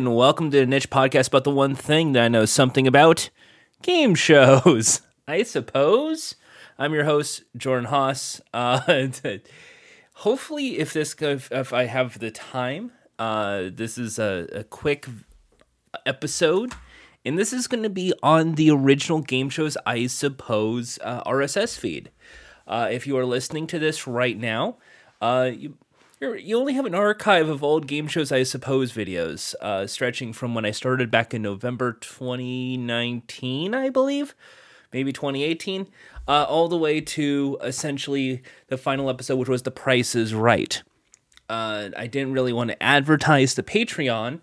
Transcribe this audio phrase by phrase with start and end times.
[0.00, 3.28] and welcome to the Niche Podcast about the one thing that I know something about
[3.82, 5.02] game shows.
[5.28, 6.36] I suppose.
[6.78, 8.40] I'm your host, Jordan Haas.
[8.54, 8.80] Uh,
[10.14, 15.06] hopefully, if this if, if I have the time, uh, this is a, a quick
[16.06, 16.72] episode,
[17.26, 21.78] and this is going to be on the original game shows, I suppose, uh, RSS
[21.78, 22.10] feed.
[22.66, 24.78] Uh, if you are listening to this right now,
[25.20, 25.76] uh, you
[26.20, 30.54] you only have an archive of old game shows, I suppose, videos, uh, stretching from
[30.54, 34.34] when I started back in November 2019, I believe,
[34.92, 35.86] maybe 2018,
[36.28, 40.82] uh, all the way to essentially the final episode, which was The Price is Right.
[41.48, 44.40] Uh, I didn't really want to advertise the Patreon,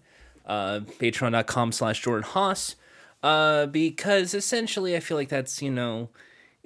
[0.48, 2.76] uh, patreon.com slash Jordan Haas,
[3.22, 6.10] uh, because essentially I feel like that's, you know,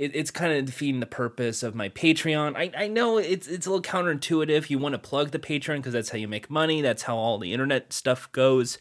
[0.02, 2.58] it, it's kind of defeating the purpose of my Patreon.
[2.58, 4.68] I, I know it's it's a little counterintuitive.
[4.72, 6.82] You want to plug the Patreon because that's how you make money.
[6.82, 8.80] That's how all the internet stuff goes.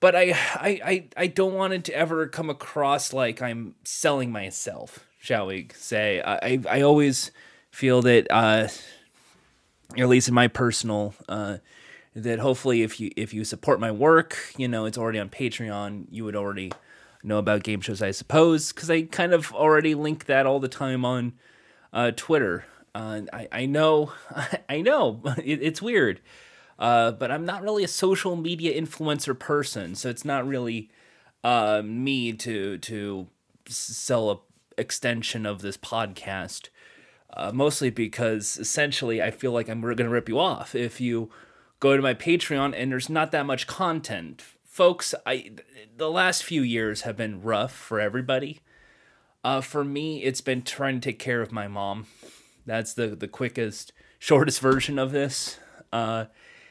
[0.00, 4.30] But I, I I I don't want it to ever come across like I'm selling
[4.30, 6.20] myself, shall we say?
[6.20, 7.30] I I, I always
[7.70, 8.68] feel that, uh,
[9.96, 11.56] at least in my personal, uh,
[12.14, 16.04] that hopefully if you if you support my work, you know it's already on Patreon.
[16.10, 16.70] You would already
[17.22, 20.68] know about game shows, I suppose, because I kind of already link that all the
[20.68, 21.32] time on
[21.92, 22.64] uh, Twitter.
[22.94, 24.12] Uh, I, I know,
[24.68, 26.20] I know, it, it's weird,
[26.78, 30.90] uh, but I'm not really a social media influencer person, so it's not really
[31.44, 33.28] uh, me to to
[33.68, 34.38] sell a
[34.80, 36.68] extension of this podcast.
[37.30, 41.30] Uh, mostly because essentially I feel like I'm going to rip you off if you
[41.78, 44.42] go to my Patreon and there's not that much content
[44.78, 45.50] folks, I
[45.96, 48.60] the last few years have been rough for everybody.
[49.42, 52.06] Uh, for me, it's been trying to take care of my mom.
[52.64, 55.58] That's the the quickest, shortest version of this.
[55.92, 56.26] Uh,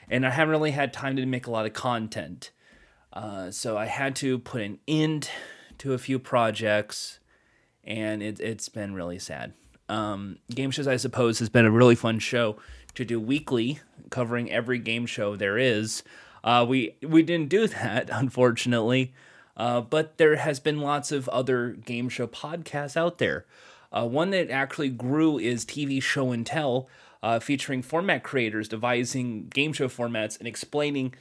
[0.10, 2.52] and I haven't really had time to make a lot of content.
[3.12, 5.30] Uh, so I had to put an end
[5.80, 7.20] to a few projects,
[7.84, 9.54] and it, it's been really sad.
[9.90, 12.56] Um, game shows, I suppose, has been a really fun show
[12.96, 13.82] to do weekly,
[14.12, 16.04] covering every game show there is.
[16.44, 19.14] Uh, we we didn't do that, unfortunately,
[19.56, 23.46] uh, but there has been lots of other game show podcasts out there.
[23.92, 26.90] Uh, one that actually grew is TV Show and Tell,
[27.24, 31.14] uh, featuring format creators devising game show formats and explaining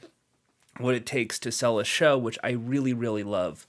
[0.77, 3.67] what it takes to sell a show, which I really really love.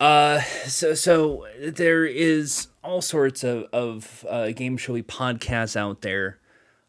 [0.00, 6.38] Uh, so so there is all sorts of of uh, game showy podcasts out there.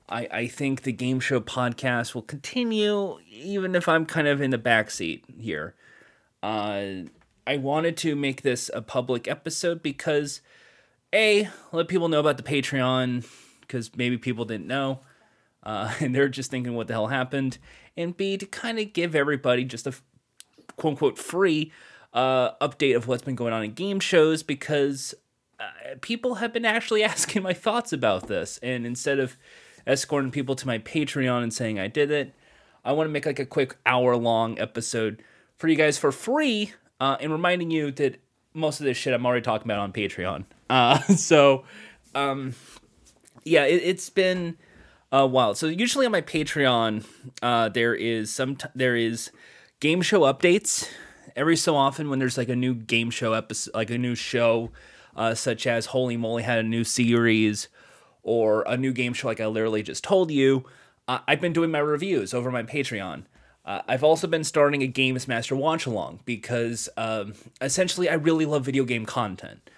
[0.07, 4.51] I, I think the game show podcast will continue even if I'm kind of in
[4.51, 5.75] the backseat here.
[6.43, 7.05] Uh,
[7.47, 10.41] I wanted to make this a public episode because
[11.13, 13.27] a let people know about the Patreon
[13.61, 14.99] because maybe people didn't know
[15.65, 17.57] uh, and they're just thinking what the hell happened,
[17.97, 19.93] and b to kind of give everybody just a
[20.77, 21.71] quote unquote free
[22.13, 25.13] uh, update of what's been going on in game shows because
[25.59, 29.35] uh, people have been actually asking my thoughts about this, and instead of
[29.87, 32.33] escorting people to my Patreon and saying I did it.
[32.83, 35.23] I want to make like a quick hour long episode
[35.57, 38.21] for you guys for free uh, and reminding you that
[38.53, 40.45] most of this shit I'm already talking about on Patreon.
[40.69, 41.65] Uh, so,
[42.13, 42.53] um,
[43.43, 44.57] yeah, it, has been
[45.11, 45.55] a while.
[45.55, 47.05] So usually on my Patreon,
[47.41, 49.31] uh, there is some t- there is
[49.79, 50.89] game show updates
[51.35, 54.71] every so often when there's like a new game show episode, like a new show,
[55.15, 57.67] uh, such as Holy Moly had a new series
[58.25, 60.65] or a new game show like I literally just told you,
[61.07, 63.25] uh, I've been doing my reviews over my Patreon.
[63.63, 68.45] Uh, I've also been starting a Games Master watch along because um, essentially I really
[68.45, 69.69] love video game content.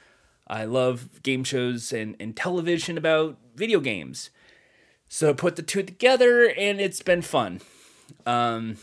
[0.47, 4.29] I love game shows and, and television about video games.
[5.09, 7.59] So put the two together and it's been fun.
[8.25, 8.77] Um,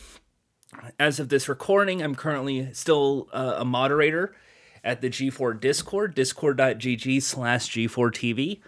[0.99, 4.35] as of this recording, I'm currently still uh, a moderator
[4.83, 8.59] at the G4 Discord, discord.gg slash G4TV.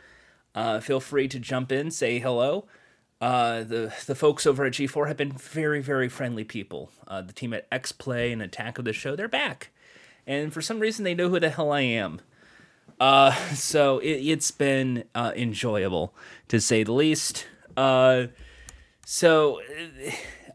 [0.57, 2.65] Uh, feel free to jump in, say hello.
[3.21, 6.89] Uh, the the folks over at G4 have been very very friendly people.
[7.07, 9.69] Uh, the team at X Play and Attack of the Show they're back,
[10.25, 12.21] and for some reason they know who the hell I am.
[12.99, 16.15] Uh, so it, has been uh, enjoyable
[16.47, 17.45] to say the least.
[17.75, 18.25] Uh,
[19.05, 19.61] so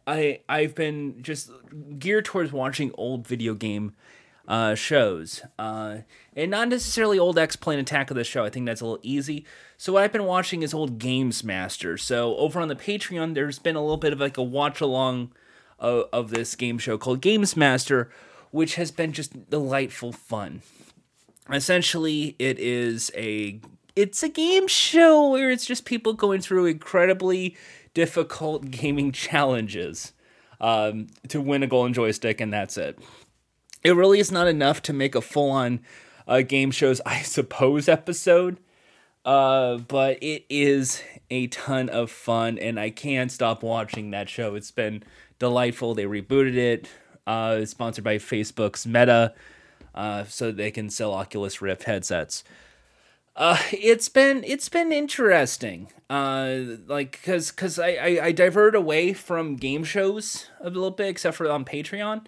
[0.04, 1.48] I I've been just
[2.00, 3.94] geared towards watching old video game
[4.48, 5.42] uh, shows.
[5.58, 8.44] And not necessarily old X Play and Attack of the Show.
[8.44, 9.46] I think that's a little easy.
[9.82, 11.98] So what I've been watching is old Games Master.
[11.98, 15.32] So over on the Patreon, there's been a little bit of like a watch along
[15.80, 18.08] of, of this game show called Games Master,
[18.52, 20.62] which has been just delightful fun.
[21.50, 23.60] Essentially, it is a
[23.96, 27.56] it's a game show where it's just people going through incredibly
[27.92, 30.12] difficult gaming challenges.
[30.60, 33.00] um, to win a golden joystick, and that's it.
[33.82, 35.80] It really is not enough to make a full on
[36.28, 38.60] uh, game shows, I suppose, episode.
[39.24, 44.54] Uh, but it is a ton of fun, and I can't stop watching that show.
[44.54, 45.02] It's been
[45.38, 45.94] delightful.
[45.94, 46.88] They rebooted it.
[47.26, 49.34] Uh, it's sponsored by Facebook's Meta,
[49.94, 52.42] uh, so they can sell Oculus Rift headsets.
[53.36, 55.90] Uh, it's been it's been interesting.
[56.10, 61.08] Uh, like because because I, I I divert away from game shows a little bit,
[61.08, 62.26] except for on Patreon,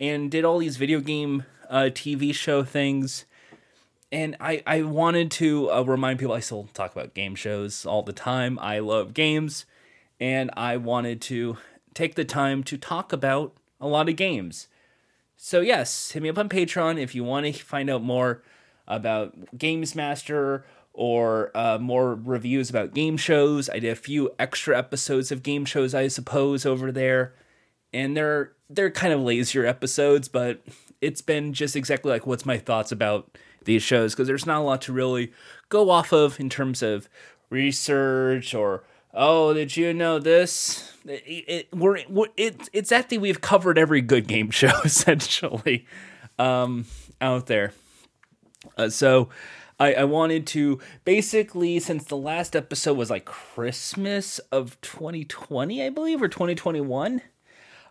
[0.00, 3.24] and did all these video game uh TV show things.
[4.12, 8.02] And I, I wanted to uh, remind people I still talk about game shows all
[8.02, 8.58] the time.
[8.60, 9.66] I love games,
[10.20, 11.58] and I wanted to
[11.92, 14.68] take the time to talk about a lot of games.
[15.36, 18.42] So yes, hit me up on Patreon if you want to find out more
[18.86, 23.68] about Games Master or uh, more reviews about game shows.
[23.68, 27.34] I did a few extra episodes of game shows, I suppose, over there,
[27.92, 30.62] and they're they're kind of lazier episodes, but
[31.00, 33.36] it's been just exactly like what's my thoughts about
[33.66, 35.32] these shows because there's not a lot to really
[35.68, 37.08] go off of in terms of
[37.50, 38.84] research or
[39.14, 44.00] oh did you know this it, it we're, we're it, it's that we've covered every
[44.00, 45.86] good game show essentially
[46.38, 46.86] um,
[47.20, 47.72] out there
[48.76, 49.28] uh, so
[49.78, 55.90] I, I wanted to basically, since the last episode was like Christmas of 2020, I
[55.90, 57.20] believe, or 2021.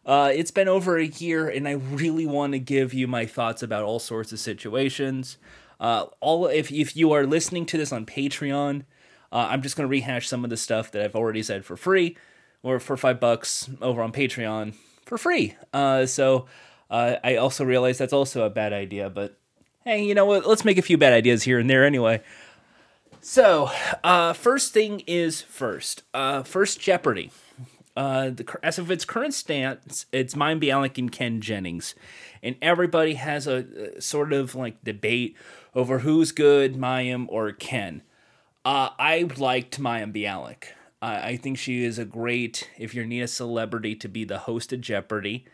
[0.06, 3.63] Uh, it's been over a year, and I really want to give you my thoughts
[3.63, 5.38] about all sorts of situations.
[5.80, 8.84] Uh, all if if you are listening to this on Patreon,
[9.31, 11.75] uh, I'm just going to rehash some of the stuff that I've already said for
[11.75, 12.18] free,
[12.62, 14.75] or for five bucks over on Patreon
[15.06, 15.56] for free.
[15.74, 16.46] Uh, so
[16.92, 19.38] uh, I also realize that's also a bad idea, but
[19.84, 20.46] hey, you know what?
[20.46, 22.22] Let's make a few bad ideas here and there anyway.
[23.22, 23.72] So,
[24.04, 26.04] uh, first thing is first.
[26.44, 27.31] First Jeopardy.
[27.95, 31.95] Uh, the, as of its current stance, it's Mayim Bialik and Ken Jennings,
[32.44, 35.38] and everybody has a, a sort of like debate
[35.74, 38.01] over who's good, Mayim or Ken.
[38.65, 40.65] Uh, I liked Mayim Bialik.
[41.01, 42.69] I think she is a great.
[42.80, 45.45] If you need a celebrity to be the host of Jeopardy,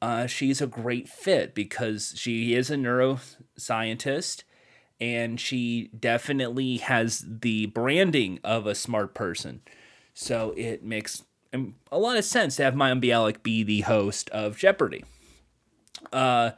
[0.00, 4.44] uh, she's a great fit because she is a neuroscientist
[5.00, 9.60] and she definitely has the branding of a smart person.
[10.14, 14.58] So it makes a lot of sense to have Mayim Bialik be the host of
[14.58, 15.04] Jeopardy.
[16.12, 16.50] Uh,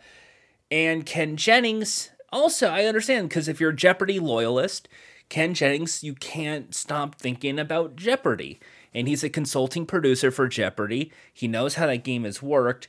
[0.71, 4.89] and Ken Jennings, also, I understand because if you're a Jeopardy loyalist,
[5.29, 8.61] Ken Jennings, you can't stop thinking about Jeopardy.
[8.93, 11.13] And he's a consulting producer for Jeopardy.
[11.33, 12.89] He knows how that game has worked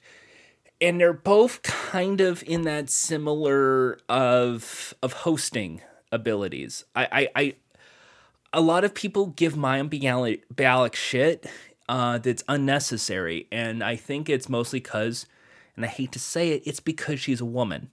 [0.82, 5.82] and they're both kind of in that similar of of hosting
[6.12, 6.84] abilities.
[6.96, 7.56] I I, I
[8.52, 11.46] a lot of people give Mayim Bialik, shit
[11.90, 15.26] uh, that's unnecessary, and I think it's mostly because,
[15.76, 17.90] and I hate to say it, it's because she's a woman.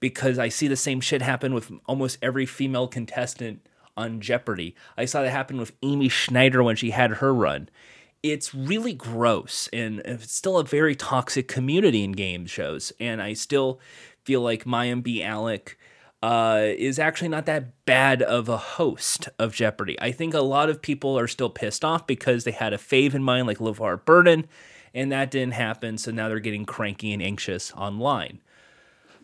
[0.00, 4.74] Because I see the same shit happen with almost every female contestant on Jeopardy.
[4.98, 7.70] I saw that happen with Amy Schneider when she had her run
[8.24, 12.90] it's really gross and it's still a very toxic community in game shows.
[12.98, 13.78] And I still
[14.24, 15.74] feel like Mayim Bialik
[16.24, 20.00] uh, is actually not that bad of a host of Jeopardy.
[20.00, 23.12] I think a lot of people are still pissed off because they had a fave
[23.12, 24.46] in mind like LeVar Burton,
[24.94, 25.98] and that didn't happen.
[25.98, 28.40] So now they're getting cranky and anxious online.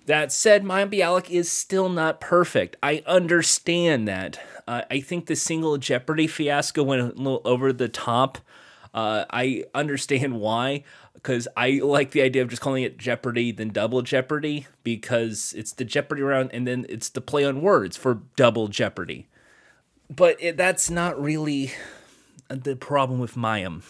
[0.04, 2.76] That said, Mayim Bialik is still not perfect.
[2.82, 4.38] I understand that.
[4.68, 8.36] Uh, I think the single Jeopardy fiasco went a little over the top
[8.92, 10.84] uh, I understand why,
[11.22, 15.72] because I like the idea of just calling it Jeopardy then Double Jeopardy because it's
[15.72, 19.28] the Jeopardy round and then it's the play on words for Double Jeopardy.
[20.08, 21.72] But it, that's not really
[22.48, 23.82] the problem with Mayim.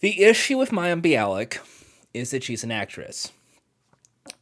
[0.00, 1.58] The issue with Mayim Bialik
[2.12, 3.32] is that she's an actress.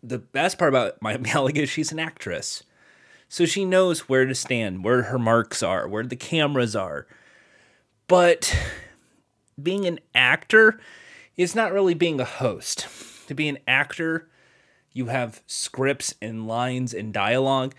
[0.02, 2.64] The best part about Mayim Bialik is she's an actress.
[3.28, 7.06] So she knows where to stand, where her marks are, where the cameras are.
[8.06, 8.54] But
[9.60, 10.80] being an actor
[11.36, 12.86] is not really being a host.
[13.28, 14.28] To be an actor,
[14.92, 17.74] you have scripts and lines and dialogue.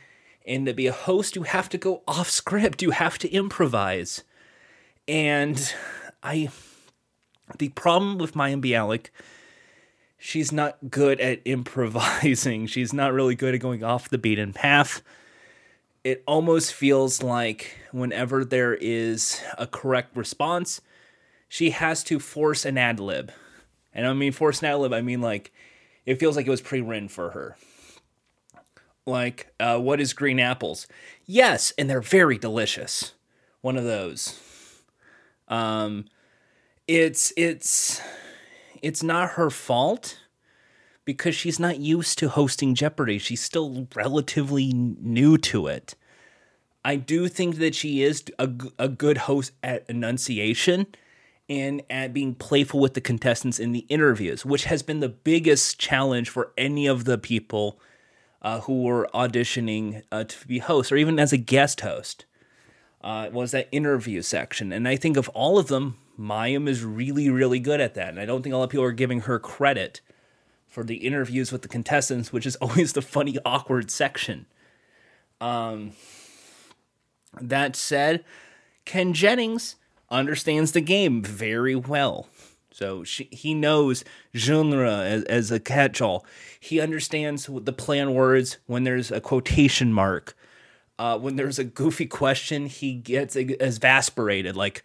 [0.46, 2.82] And to be a host, you have to go off script.
[2.82, 4.24] You have to improvise.
[5.08, 5.74] And
[6.22, 6.50] I,
[7.58, 9.08] the problem with Mayim Bialik,
[10.18, 12.68] she's not good at improvising.
[12.68, 15.02] She's not really good at going off the beaten path.
[16.04, 20.82] It almost feels like whenever there is a correct response,
[21.48, 23.32] she has to force an ad lib.
[23.94, 25.52] And I mean for lib, I mean like
[26.06, 27.58] it feels like it was pre-written for her.
[29.06, 30.88] Like, uh, what is green apples?
[31.26, 33.14] Yes, and they're very delicious.
[33.62, 34.40] One of those.
[35.48, 36.06] Um,
[36.88, 38.02] it's it's
[38.82, 40.20] it's not her fault
[41.06, 43.18] because she's not used to hosting Jeopardy.
[43.18, 45.96] She's still relatively new to it.
[46.86, 50.88] I do think that she is a, a good host at enunciation
[51.60, 55.80] and at being playful with the contestants in the interviews, which has been the biggest
[55.80, 57.80] challenge for any of the people
[58.42, 62.26] uh, who were auditioning uh, to be hosts or even as a guest host.
[63.02, 64.72] Uh, was that interview section.
[64.72, 68.08] And I think of all of them, Mayim is really, really good at that.
[68.08, 70.00] And I don't think a lot of people are giving her credit
[70.70, 74.46] for the interviews with the contestants, which is always the funny, awkward section.
[75.42, 75.92] Um,
[77.42, 78.24] that said,
[78.86, 79.76] Ken Jennings
[80.14, 82.28] understands the game very well.
[82.72, 84.04] So she, he knows
[84.36, 86.26] genre as, as a catch-all.
[86.60, 90.36] He understands the plan words when there's a quotation mark.
[90.98, 94.84] Uh, when there's a goofy question, he gets exasperated, like,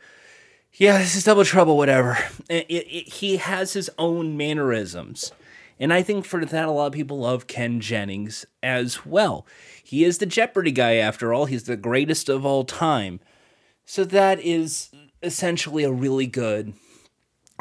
[0.72, 2.18] "Yeah, this is double trouble, whatever."
[2.48, 5.32] It, it, he has his own mannerisms,
[5.78, 9.46] and I think for that, a lot of people love Ken Jennings as well.
[9.84, 11.44] He is the Jeopardy guy, after all.
[11.44, 13.20] He's the greatest of all time.
[13.84, 14.90] So that is
[15.22, 16.74] essentially a really good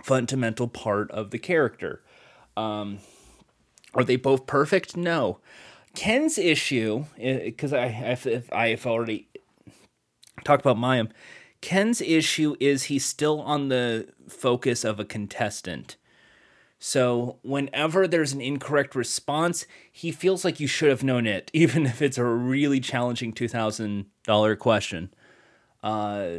[0.03, 2.03] fundamental part of the character.
[2.55, 2.99] Um,
[3.93, 4.95] are they both perfect?
[4.95, 5.39] No.
[5.95, 9.27] Ken's issue, because I, I've, I've already
[10.43, 11.09] talked about Mayim,
[11.61, 15.97] Ken's issue is he's still on the focus of a contestant.
[16.79, 21.85] So, whenever there's an incorrect response, he feels like you should have known it, even
[21.87, 25.13] if it's a really challenging $2,000 question.
[25.81, 26.29] Uh,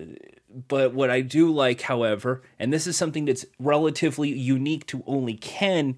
[0.68, 5.34] but what I do like, however, and this is something that's relatively unique to only
[5.34, 5.96] Ken,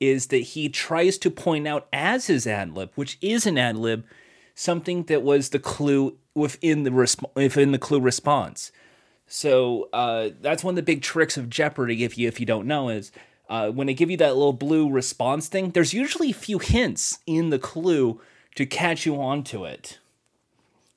[0.00, 3.76] is that he tries to point out as his ad lib, which is an ad
[3.76, 4.04] lib,
[4.54, 8.72] something that was the clue within the resp- within the clue response.
[9.26, 12.04] So uh, that's one of the big tricks of Jeopardy.
[12.04, 13.12] If you if you don't know, is
[13.48, 17.18] uh, when they give you that little blue response thing, there's usually a few hints
[17.26, 18.20] in the clue
[18.54, 19.98] to catch you onto it.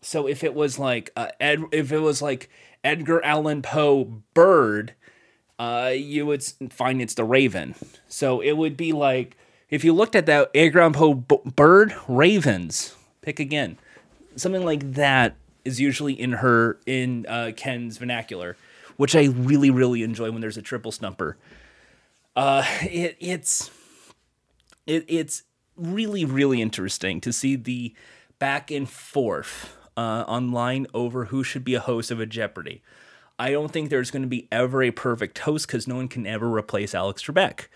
[0.02, 2.50] So if it was like uh, if it was like
[2.86, 4.94] Edgar Allan Poe bird,
[5.58, 7.74] uh, you would find it's the raven.
[8.08, 9.36] So it would be like
[9.70, 12.96] if you looked at that Edgar Allan Poe b- bird, ravens.
[13.22, 13.78] Pick again,
[14.36, 18.56] something like that is usually in her in uh, Ken's vernacular,
[18.98, 21.38] which I really really enjoy when there's a triple stumper.
[22.36, 23.72] Uh, it, it's
[24.86, 25.42] it, it's
[25.76, 27.96] really really interesting to see the
[28.38, 32.82] back and forth uh, online over who should be a host of a Jeopardy.
[33.38, 36.26] I don't think there's going to be ever a perfect host because no one can
[36.26, 37.68] ever replace Alex Trebek.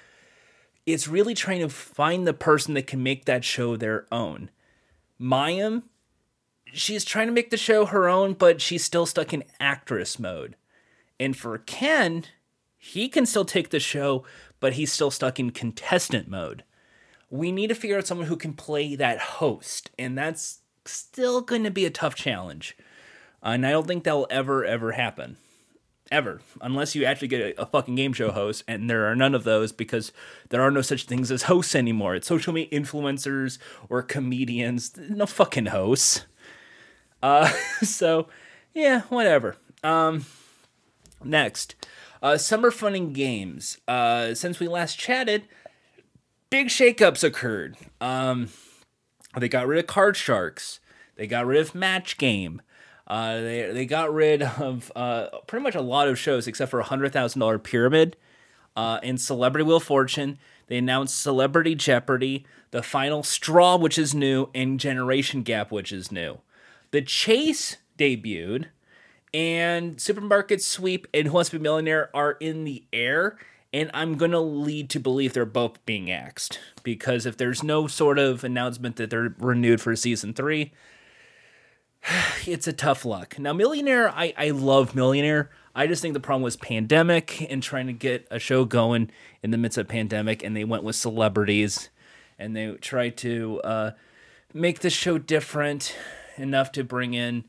[0.85, 4.49] It's really trying to find the person that can make that show their own.
[5.19, 5.83] Mayim,
[6.71, 10.55] she's trying to make the show her own, but she's still stuck in actress mode.
[11.19, 12.25] And for Ken,
[12.77, 14.23] he can still take the show,
[14.61, 16.63] but he's still stuck in contestant mode.
[17.29, 21.63] We need to figure out someone who can play that host, and that's still going
[21.63, 22.77] to be a tough challenge.
[23.41, 25.37] And I don't think that'll ever, ever happen.
[26.11, 26.41] Ever.
[26.61, 29.43] Unless you actually get a, a, fucking game show host, and there are none of
[29.43, 30.11] those because
[30.49, 32.15] there are no such things as hosts anymore.
[32.15, 34.97] It's social media influencers or comedians.
[34.97, 36.25] No fucking hosts.
[37.21, 37.47] Uh,
[37.83, 38.27] so,
[38.73, 39.55] yeah, whatever.
[39.83, 40.25] Um,
[41.23, 41.75] next.
[42.21, 43.77] Uh, summer fun and games.
[43.87, 45.43] Uh, since we last chatted,
[46.49, 47.77] big shakeups occurred.
[48.01, 48.49] Um,
[49.37, 50.79] they got rid of Card Sharks.
[51.15, 52.61] They got rid of Match Game.
[53.07, 56.79] Uh, they they got rid of uh, pretty much a lot of shows except for
[56.79, 58.15] a hundred thousand dollar pyramid.
[58.75, 60.37] Uh, and Celebrity Wheel of Fortune.
[60.67, 66.11] They announced Celebrity Jeopardy, The Final Straw, which is new, and Generation Gap, which is
[66.11, 66.39] new.
[66.91, 68.67] The Chase debuted
[69.33, 73.37] and Supermarket Sweep and Who Wants to Be a Millionaire are in the air.
[73.71, 77.85] And I'm going to lead to believe they're both being axed because if there's no
[77.85, 80.71] sort of announcement that they're renewed for season three,
[82.47, 83.37] it's a tough luck.
[83.37, 85.49] Now, Millionaire, I, I love Millionaire.
[85.75, 89.11] I just think the problem was pandemic and trying to get a show going
[89.43, 91.89] in the midst of pandemic, and they went with celebrities
[92.37, 93.91] and they tried to uh,
[94.53, 95.95] make the show different
[96.37, 97.43] enough to bring in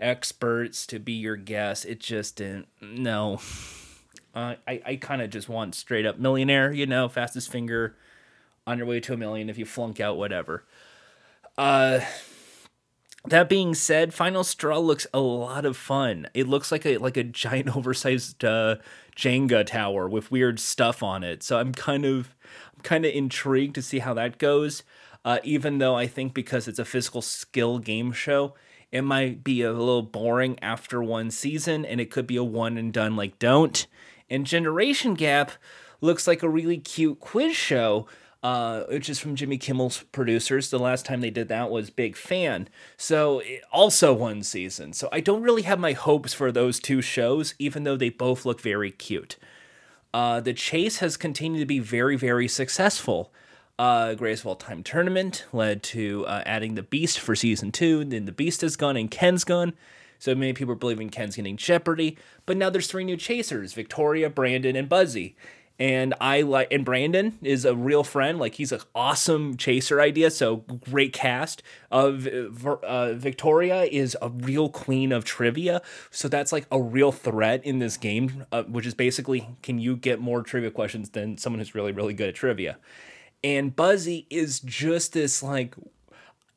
[0.00, 1.86] experts to be your guest.
[1.86, 2.66] It just didn't.
[2.82, 3.40] No.
[4.34, 7.96] Uh, I, I kind of just want straight up millionaire, you know, fastest finger
[8.66, 10.64] on your way to a million if you flunk out, whatever.
[11.56, 12.00] Uh,
[13.26, 16.28] that being said, Final Straw looks a lot of fun.
[16.34, 18.76] It looks like a like a giant oversized uh,
[19.16, 21.42] Jenga tower with weird stuff on it.
[21.42, 22.34] So I'm kind of
[22.74, 24.82] I'm kind of intrigued to see how that goes.
[25.24, 28.54] Uh, even though I think because it's a physical skill game show,
[28.92, 32.76] it might be a little boring after one season and it could be a one
[32.76, 33.86] and done like don't.
[34.28, 35.52] And Generation Gap
[36.00, 38.06] looks like a really cute quiz show.
[38.42, 40.68] Uh, which is from Jimmy Kimmel's producers.
[40.68, 42.68] The last time they did that was Big Fan.
[42.98, 43.40] So,
[43.72, 44.92] also one season.
[44.92, 48.44] So, I don't really have my hopes for those two shows, even though they both
[48.44, 49.38] look very cute.
[50.12, 53.32] Uh, the Chase has continued to be very, very successful.
[53.78, 58.04] Uh, Greatest of All Time tournament led to uh, adding the Beast for season two.
[58.04, 59.72] Then the Beast is gone and Ken's gone.
[60.24, 62.16] So many people are believing Ken's getting Jeopardy.
[62.46, 65.36] But now there's three new chasers Victoria, Brandon, and Buzzy
[65.78, 68.38] and I like and Brandon is a real friend.
[68.38, 70.30] Like he's an awesome chaser idea.
[70.30, 70.58] So
[70.90, 71.62] great cast.
[71.90, 75.82] Of uh, uh, Victoria is a real queen of trivia.
[76.10, 79.94] So that's like a real threat in this game, uh, which is basically can you
[79.94, 82.78] get more trivia questions than someone who's really really good at trivia.
[83.42, 85.74] And Buzzy is just this like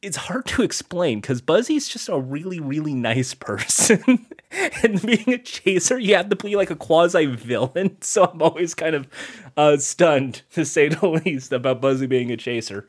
[0.02, 4.28] it's hard to explain because Buzzy's just a really, really nice person.
[4.84, 7.98] and being a chaser, you have to be like a quasi villain.
[8.02, 9.08] So I'm always kind of
[9.56, 12.88] uh, stunned, to say the least, about Buzzy being a chaser.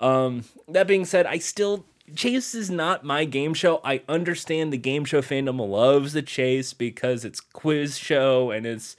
[0.00, 1.86] Um, that being said, I still.
[2.14, 3.80] Chase is not my game show.
[3.82, 8.96] I understand the game show fandom loves the chase because it's quiz show and it's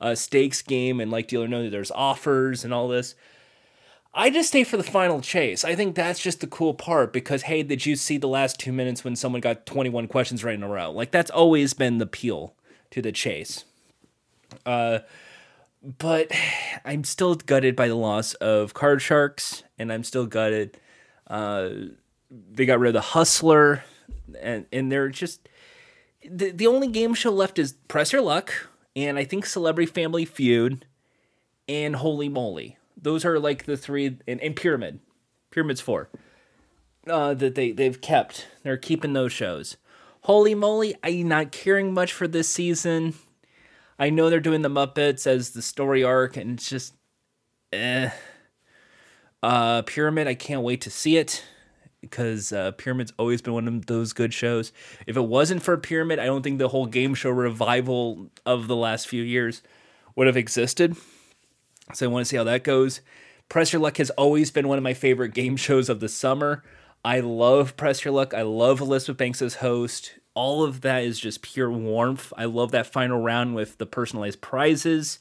[0.00, 3.14] a stakes game and like deal or no, there's offers and all this.
[4.18, 5.62] I just stay for the final chase.
[5.62, 8.72] I think that's just the cool part because hey, did you see the last two
[8.72, 10.90] minutes when someone got 21 questions right in a row?
[10.90, 12.54] Like that's always been the appeal
[12.92, 13.66] to the chase.
[14.64, 15.00] Uh,
[15.82, 16.32] but
[16.86, 20.78] I'm still gutted by the loss of Card Sharks, and I'm still gutted.
[21.26, 21.68] Uh,
[22.30, 23.84] they got rid of the Hustler,
[24.40, 25.46] and and they're just
[26.26, 30.24] the the only game show left is Press Your Luck, and I think Celebrity Family
[30.24, 30.86] Feud,
[31.68, 35.00] and Holy Moly those are like the three in, in Pyramid.
[35.50, 36.08] Pyramid's four.
[37.08, 38.46] Uh, that they they've kept.
[38.62, 39.76] They're keeping those shows.
[40.22, 43.14] Holy moly, I'm not caring much for this season.
[43.98, 46.94] I know they're doing the Muppets as the story arc, and it's just,
[47.72, 48.10] eh.
[49.42, 51.44] Uh, Pyramid, I can't wait to see it
[52.00, 54.72] because uh, Pyramid's always been one of those good shows.
[55.06, 58.76] If it wasn't for Pyramid, I don't think the whole game show revival of the
[58.76, 59.62] last few years
[60.14, 60.96] would have existed.
[61.94, 63.00] So I want to see how that goes.
[63.48, 66.62] Press Your Luck has always been one of my favorite game shows of the summer.
[67.04, 68.34] I love Press Your Luck.
[68.34, 70.18] I love Elizabeth Banks as host.
[70.34, 72.32] All of that is just pure warmth.
[72.36, 75.18] I love that final round with the personalized prizes.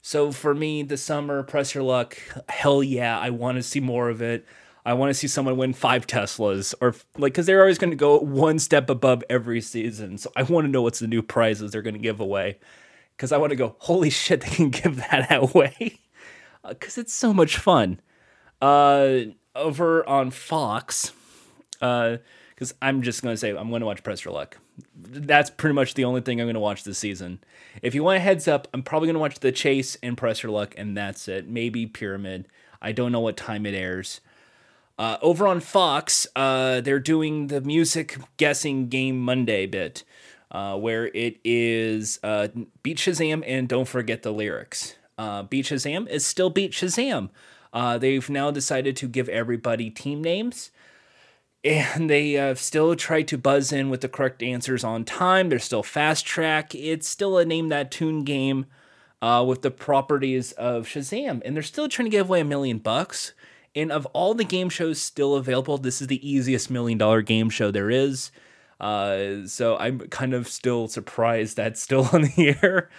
[0.00, 4.08] So for me, the summer, Press Your Luck, hell yeah, I want to see more
[4.08, 4.44] of it.
[4.84, 7.96] I want to see someone win five Teslas or like, because they're always going to
[7.96, 10.18] go one step above every season.
[10.18, 12.58] So I want to know what's the new prizes they're going to give away
[13.22, 16.00] because I want to go, holy shit, they can give that away.
[16.68, 18.00] Because uh, it's so much fun.
[18.60, 19.18] Uh,
[19.54, 21.12] over on Fox,
[21.80, 22.16] uh,
[22.50, 24.58] because uh, I'm just going to say, I'm going to watch Press Your Luck.
[24.96, 27.38] That's pretty much the only thing I'm going to watch this season.
[27.80, 30.42] If you want a heads up, I'm probably going to watch The Chase and Press
[30.42, 31.48] Your Luck, and that's it.
[31.48, 32.48] Maybe Pyramid.
[32.80, 34.20] I don't know what time it airs.
[34.98, 40.02] Uh, over on Fox, uh, they're doing the music guessing game Monday bit
[40.52, 42.48] uh, where it is uh,
[42.82, 44.94] Beat Shazam and don't forget the lyrics.
[45.18, 47.30] Uh, Beat Shazam is still Beat Shazam.
[47.72, 50.70] Uh, they've now decided to give everybody team names.
[51.64, 55.48] And they uh, still try to buzz in with the correct answers on time.
[55.48, 56.74] They're still fast track.
[56.74, 58.66] It's still a name that tune game
[59.22, 61.40] uh, with the properties of Shazam.
[61.44, 63.32] And they're still trying to give away a million bucks.
[63.76, 67.48] And of all the game shows still available, this is the easiest million dollar game
[67.48, 68.32] show there is.
[68.82, 72.90] Uh, so I'm kind of still surprised that's still on the air.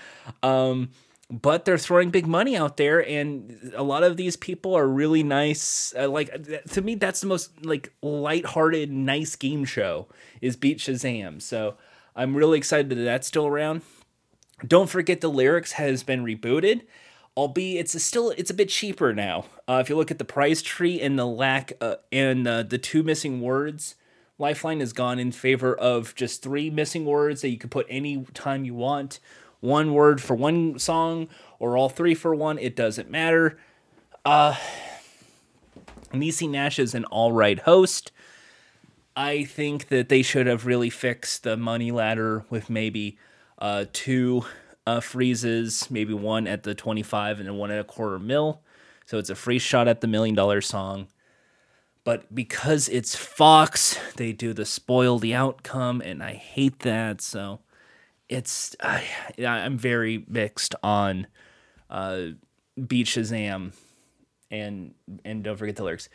[0.42, 0.90] Um,
[1.30, 5.24] but they're throwing big money out there, and a lot of these people are really
[5.24, 5.94] nice.
[5.98, 6.32] Uh, like
[6.70, 10.08] to me, that's the most like lighthearted, nice game show
[10.42, 11.42] is Beat Shazam.
[11.42, 11.76] So
[12.16, 13.82] I'm really excited that that's still around.
[14.66, 16.82] Don't forget the lyrics has been rebooted
[17.36, 19.46] albeit it's a still it's a bit cheaper now.
[19.68, 22.78] Uh, if you look at the price tree and the lack uh, and uh, the
[22.78, 23.96] two missing words,
[24.44, 28.26] Lifeline has gone in favor of just three missing words that you can put any
[28.34, 29.22] time you want.
[29.62, 31.30] One word for one song
[31.60, 33.58] or all three for one, it doesn't matter.
[34.26, 34.58] Uh,
[36.12, 38.12] Niecy Nash is an all right host.
[39.16, 43.18] I think that they should have really fixed the money ladder with maybe
[43.60, 44.44] uh, two
[44.86, 48.60] uh, freezes, maybe one at the 25 and then one at a quarter mil.
[49.06, 51.08] So it's a free shot at the million dollar song.
[52.04, 57.22] But because it's Fox, they do the spoil the outcome, and I hate that.
[57.22, 57.62] So
[58.28, 59.04] it's I,
[59.46, 61.28] I'm very mixed on
[61.90, 62.28] uh,
[62.88, 63.72] Beat Shazam
[64.52, 66.10] and and don't forget the lyrics.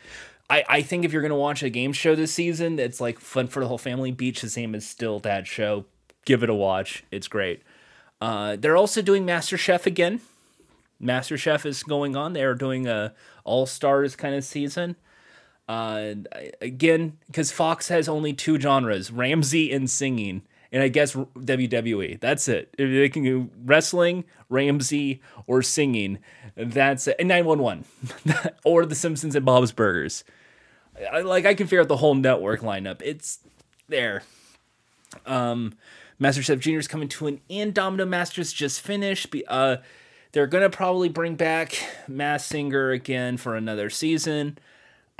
[0.49, 3.47] I, I think if you're gonna watch a game show this season that's like fun
[3.47, 5.85] for the whole family, Beat Shazam is still that show.
[6.25, 7.03] Give it a watch.
[7.11, 7.63] It's great.
[8.21, 10.21] Uh, they're also doing Master Chef again.
[11.01, 12.33] MasterChef is going on.
[12.33, 13.13] They're doing a
[13.45, 14.97] All Stars kind of season.
[15.69, 16.15] Uh,
[16.61, 22.19] again, because Fox has only two genres: Ramsay and singing, and I guess WWE.
[22.19, 22.73] That's it.
[22.79, 26.17] If they can do wrestling, Ramsay, or singing,
[26.55, 27.17] that's it.
[27.19, 27.85] And nine one one,
[28.65, 30.23] or The Simpsons and Bob's Burgers.
[31.13, 33.03] I, like I can figure out the whole network lineup.
[33.03, 33.37] It's
[33.87, 34.23] there.
[35.27, 35.75] Um,
[36.19, 37.75] MasterChef Junior is coming to an end.
[37.75, 39.35] Domino Masters just finished.
[39.47, 39.77] Uh,
[40.31, 41.77] they're gonna probably bring back
[42.07, 44.57] Masked Singer again for another season.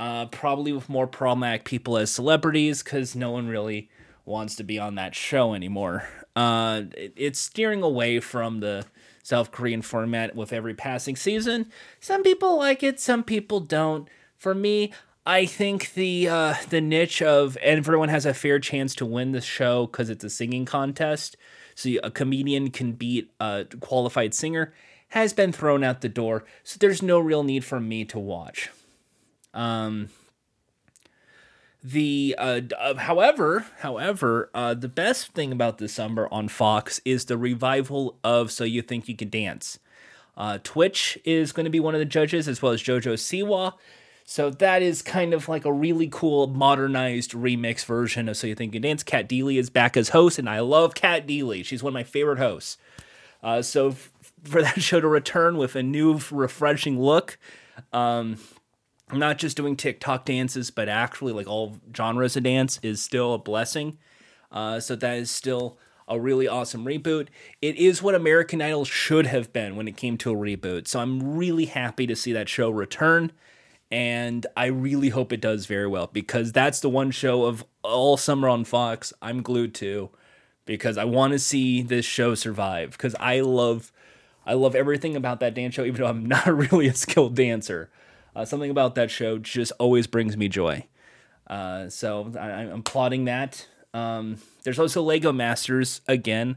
[0.00, 3.90] Uh, probably with more problematic people as celebrities because no one really
[4.24, 6.08] wants to be on that show anymore.
[6.34, 8.86] Uh, it, it's steering away from the
[9.22, 11.70] South Korean format with every passing season.
[12.00, 14.08] Some people like it, some people don't.
[14.38, 14.90] For me,
[15.26, 19.42] I think the uh, the niche of everyone has a fair chance to win the
[19.42, 21.36] show because it's a singing contest.
[21.74, 24.72] So a comedian can beat a qualified singer
[25.10, 26.44] has been thrown out the door.
[26.62, 28.70] So there's no real need for me to watch.
[29.54, 30.08] Um,
[31.82, 37.38] the uh, uh, however, however, uh, the best thing about December on Fox is the
[37.38, 39.78] revival of So You Think You Can Dance.
[40.36, 43.74] Uh, Twitch is going to be one of the judges, as well as JoJo Siwa.
[44.24, 48.54] So that is kind of like a really cool modernized remix version of So You
[48.54, 49.02] Think You Can Dance.
[49.02, 51.64] Cat Deeley is back as host, and I love Cat Deeley.
[51.64, 52.76] She's one of my favorite hosts.
[53.42, 54.12] Uh, so f-
[54.44, 57.38] for that show to return with a new, refreshing look,
[57.92, 58.36] um,
[59.12, 63.38] not just doing TikTok dances, but actually like all genres of dance is still a
[63.38, 63.98] blessing.
[64.50, 67.28] Uh, so that is still a really awesome reboot.
[67.62, 70.88] It is what American Idol should have been when it came to a reboot.
[70.88, 73.32] So I'm really happy to see that show return
[73.90, 78.16] and I really hope it does very well because that's the one show of all
[78.16, 80.10] summer on Fox I'm glued to
[80.64, 83.92] because I want to see this show survive because I love
[84.46, 87.90] I love everything about that dance show even though I'm not really a skilled dancer.
[88.40, 90.86] Uh, something about that show just always brings me joy.
[91.46, 93.66] Uh, so I, am plotting that.
[93.92, 96.56] Um, there's also Lego Masters again.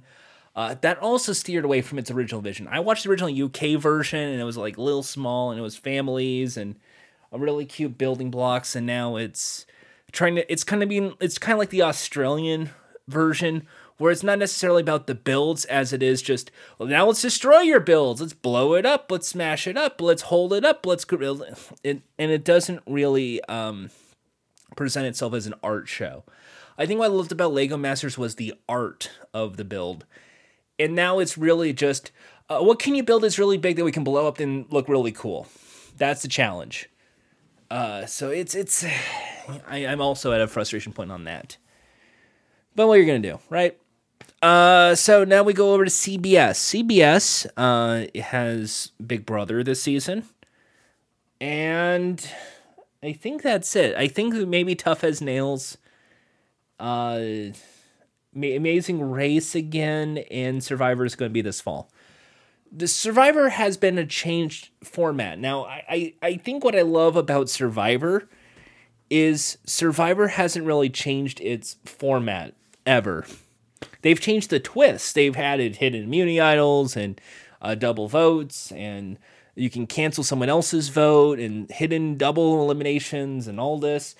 [0.56, 2.70] Uh, that also steered away from its original vision.
[2.70, 5.76] I watched the original UK version and it was like little small and it was
[5.76, 6.78] families and
[7.34, 9.66] a really cute building blocks, and now it's
[10.14, 10.50] trying to.
[10.50, 11.16] It's kind of being.
[11.20, 12.70] It's kind of like the Australian
[13.10, 13.68] version
[14.04, 17.62] where it's not necessarily about the builds as it is just well now let's destroy
[17.62, 18.20] your builds.
[18.20, 19.10] Let's blow it up.
[19.10, 20.02] Let's smash it up.
[20.02, 20.86] Let's hold it up.
[20.86, 21.06] Let's
[21.86, 23.92] it and it doesn't really um,
[24.76, 26.26] present itself as an art show.
[26.78, 30.06] I think what i loved about lego masters was the art of the build.
[30.78, 32.12] And now it's really just
[32.50, 34.90] uh, what can you build that's really big that we can blow up and look
[34.90, 35.48] really cool?
[35.98, 36.90] That's the challenge.
[37.72, 38.84] Uh, so it's it's
[39.66, 41.56] I, I'm also at a frustration point on that.
[42.76, 43.78] But what you're gonna do, right?
[44.44, 46.84] Uh, so now we go over to CBS.
[46.84, 50.26] CBS uh, has Big Brother this season,
[51.40, 52.30] and
[53.02, 53.96] I think that's it.
[53.96, 55.78] I think maybe Tough as Nails,
[56.78, 57.22] uh,
[58.36, 61.90] Amazing Race again, and Survivor is going to be this fall
[62.76, 65.38] the Survivor has been a changed format.
[65.38, 68.28] Now, I, I, I think what I love about Survivor
[69.10, 73.26] is Survivor hasn't really changed its format ever.
[74.04, 75.12] They've changed the twists.
[75.14, 77.20] They've added hidden immunity idols and
[77.62, 79.18] uh, double votes, and
[79.56, 84.16] you can cancel someone else's vote and hidden double eliminations and all this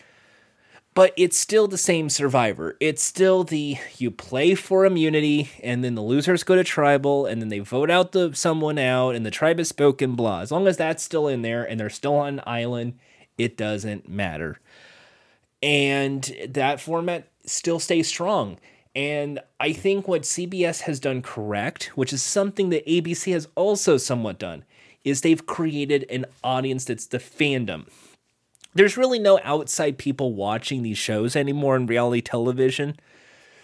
[0.94, 2.78] but it's still the same survivor.
[2.80, 7.42] It's still the you play for immunity, and then the losers go to tribal, and
[7.42, 10.42] then they vote out the someone out, and the tribe is spoken blah.
[10.42, 13.00] As long as that's still in there and they're still on an island,
[13.38, 14.60] it doesn't matter.
[15.62, 18.60] And that format still stays strong.
[18.96, 23.98] And I think what CBS has done correct, which is something that ABC has also
[23.98, 24.64] somewhat done,
[25.04, 27.88] is they've created an audience that's the fandom
[28.76, 32.96] there's really no outside people watching these shows anymore in reality television.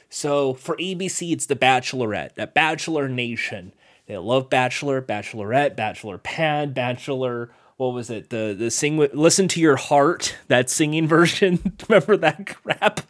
[0.10, 3.74] So for ABC, it's The Bachelorette, that Bachelor Nation.
[4.08, 7.52] They love Bachelor, Bachelorette, Bachelor Pad, Bachelor.
[7.78, 8.30] What was it?
[8.30, 10.36] The the sing listen to your heart.
[10.48, 11.78] That singing version.
[11.88, 13.02] Remember that crap?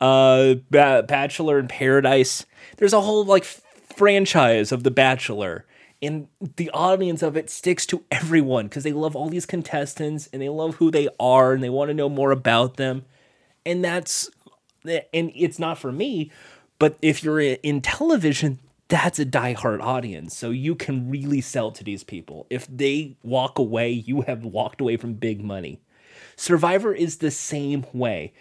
[0.00, 2.44] Uh, ba- Bachelor in Paradise.
[2.76, 5.64] There's a whole like franchise of The Bachelor
[6.02, 10.42] and the audience of it sticks to everyone because they love all these contestants and
[10.42, 13.04] they love who they are and they want to know more about them
[13.64, 14.30] and that's
[14.84, 16.30] and it's not for me
[16.78, 21.82] but if you're in television that's a diehard audience so you can really sell to
[21.82, 22.46] these people.
[22.50, 25.80] If they walk away you have walked away from big money.
[26.36, 28.32] Survivor is the same way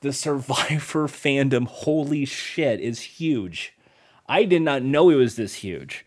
[0.00, 3.74] the survivor fandom holy shit is huge
[4.28, 6.04] i did not know it was this huge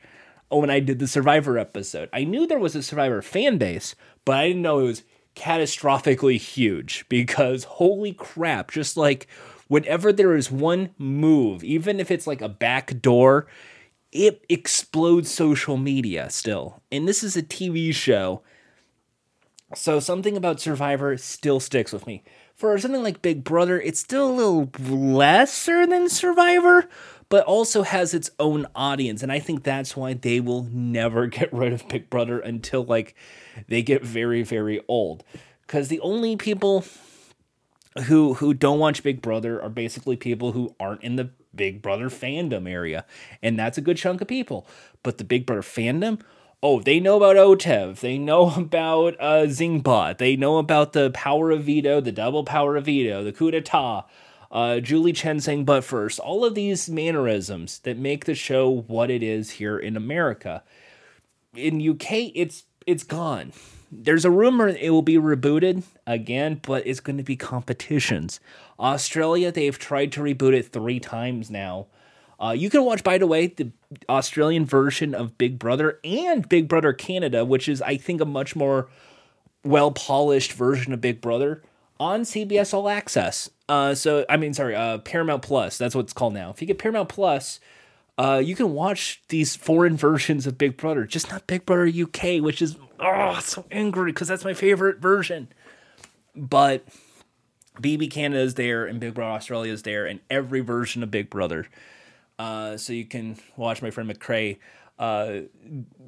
[0.51, 3.95] Oh, when I did the Survivor episode, I knew there was a Survivor fan base,
[4.25, 9.27] but I didn't know it was catastrophically huge because holy crap, just like
[9.69, 13.47] whenever there is one move, even if it's like a back door,
[14.11, 16.81] it explodes social media still.
[16.91, 18.41] And this is a TV show.
[19.73, 22.25] So something about Survivor still sticks with me.
[22.61, 26.87] For something like Big Brother, it's still a little lesser than Survivor,
[27.27, 29.23] but also has its own audience.
[29.23, 33.15] And I think that's why they will never get rid of Big Brother until like
[33.67, 35.23] they get very, very old.
[35.65, 36.85] Because the only people
[38.03, 42.11] who who don't watch Big Brother are basically people who aren't in the Big Brother
[42.11, 43.07] fandom area,
[43.41, 44.67] and that's a good chunk of people.
[45.01, 46.21] But the Big Brother fandom,
[46.63, 51.51] oh, they know about OTEV, they know about uh, Zingbot, they know about the power
[51.51, 54.05] of veto, the double power of veto, the coup d'état,
[54.51, 59.09] uh, Julie Chen saying "but first, all of these mannerisms that make the show what
[59.09, 60.63] it is here in America.
[61.55, 63.53] In UK, it's it's gone
[63.91, 68.39] there's a rumor it will be rebooted again, but it's going to be competitions.
[68.79, 71.87] Australia, they've tried to reboot it three times now.
[72.41, 73.71] Uh, you can watch, by the way, the
[74.09, 78.55] Australian version of Big Brother and Big Brother Canada, which is, I think, a much
[78.55, 78.89] more
[79.63, 81.61] well polished version of Big Brother
[81.99, 83.49] on CBS All Access.
[83.69, 85.77] Uh, so, I mean, sorry, uh, Paramount Plus.
[85.77, 86.49] That's what it's called now.
[86.49, 87.59] If you get Paramount Plus,
[88.17, 92.41] uh, you can watch these foreign versions of Big Brother, just not Big Brother UK,
[92.41, 95.47] which is oh so angry because that's my favorite version.
[96.35, 96.85] But
[97.79, 101.29] BB Canada is there and Big Brother Australia is there and every version of Big
[101.29, 101.67] Brother.
[102.41, 104.57] Uh, so you can watch my friend McCrae
[104.97, 105.41] uh,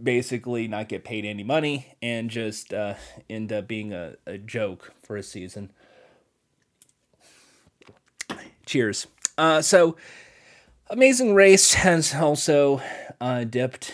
[0.01, 2.95] basically not get paid any money and just uh,
[3.29, 5.71] end up being a, a joke for a season.
[8.65, 9.05] Cheers.
[9.37, 9.95] Uh, so
[10.89, 12.81] Amazing Race has also
[13.21, 13.93] uh, dipped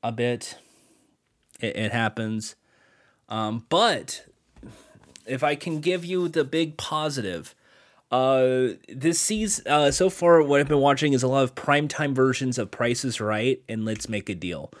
[0.00, 0.58] a bit.
[1.58, 2.54] It, it happens.
[3.28, 4.26] Um, but
[5.26, 7.56] if I can give you the big positive,
[8.10, 12.14] uh, this season, uh, so far, what I've been watching is a lot of primetime
[12.14, 14.72] versions of Prices Right and Let's Make a Deal.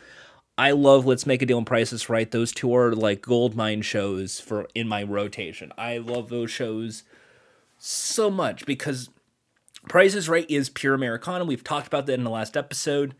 [0.58, 2.30] I love Let's Make a Deal and Prices Right.
[2.30, 5.72] Those two are like gold mine shows for in my rotation.
[5.78, 7.04] I love those shows
[7.78, 9.10] so much because
[9.88, 11.44] Price is Right is pure Americana.
[11.44, 13.14] We've talked about that in the last episode.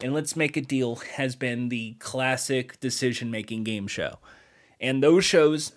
[0.00, 4.18] And Let's Make a Deal has been the classic decision making game show.
[4.80, 5.72] And those shows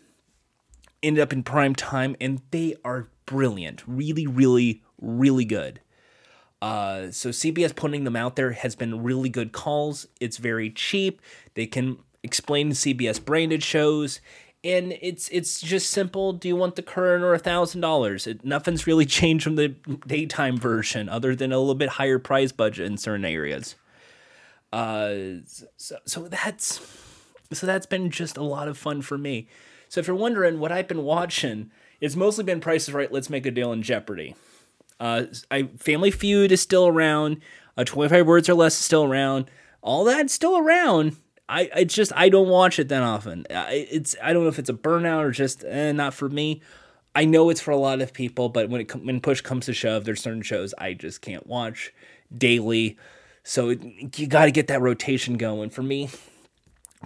[1.02, 3.84] ended up in prime time and they are brilliant.
[3.88, 5.82] Really, really, really good.
[6.62, 10.08] Uh, so CBS putting them out there has been really good calls.
[10.20, 11.22] It's very cheap.
[11.54, 14.20] They can explain CBS branded shows
[14.64, 16.34] and it's it's just simple.
[16.34, 18.28] Do you want the current or a thousand dollars?
[18.44, 19.70] Nothing's really changed from the
[20.06, 23.76] daytime version, other than a little bit higher price budget in certain areas.
[24.72, 25.40] Uh,
[25.78, 26.80] so, so that's
[27.52, 29.48] so that's been just a lot of fun for me.
[29.90, 33.12] So if you're wondering what I've been watching, it's mostly been Prices Right.
[33.12, 34.36] Let's make a deal in Jeopardy.
[35.00, 37.42] Uh, I Family Feud is still around.
[37.76, 39.50] Uh, 25 Words or Less is still around.
[39.82, 41.18] All that's still around.
[41.50, 43.46] I it's just I don't watch it that often.
[43.50, 46.62] It's I don't know if it's a burnout or just eh, not for me.
[47.16, 49.74] I know it's for a lot of people, but when it when push comes to
[49.74, 51.92] shove, there's certain shows I just can't watch
[52.36, 52.98] daily.
[53.44, 55.72] So it, you got to get that rotation going.
[55.72, 56.10] For me,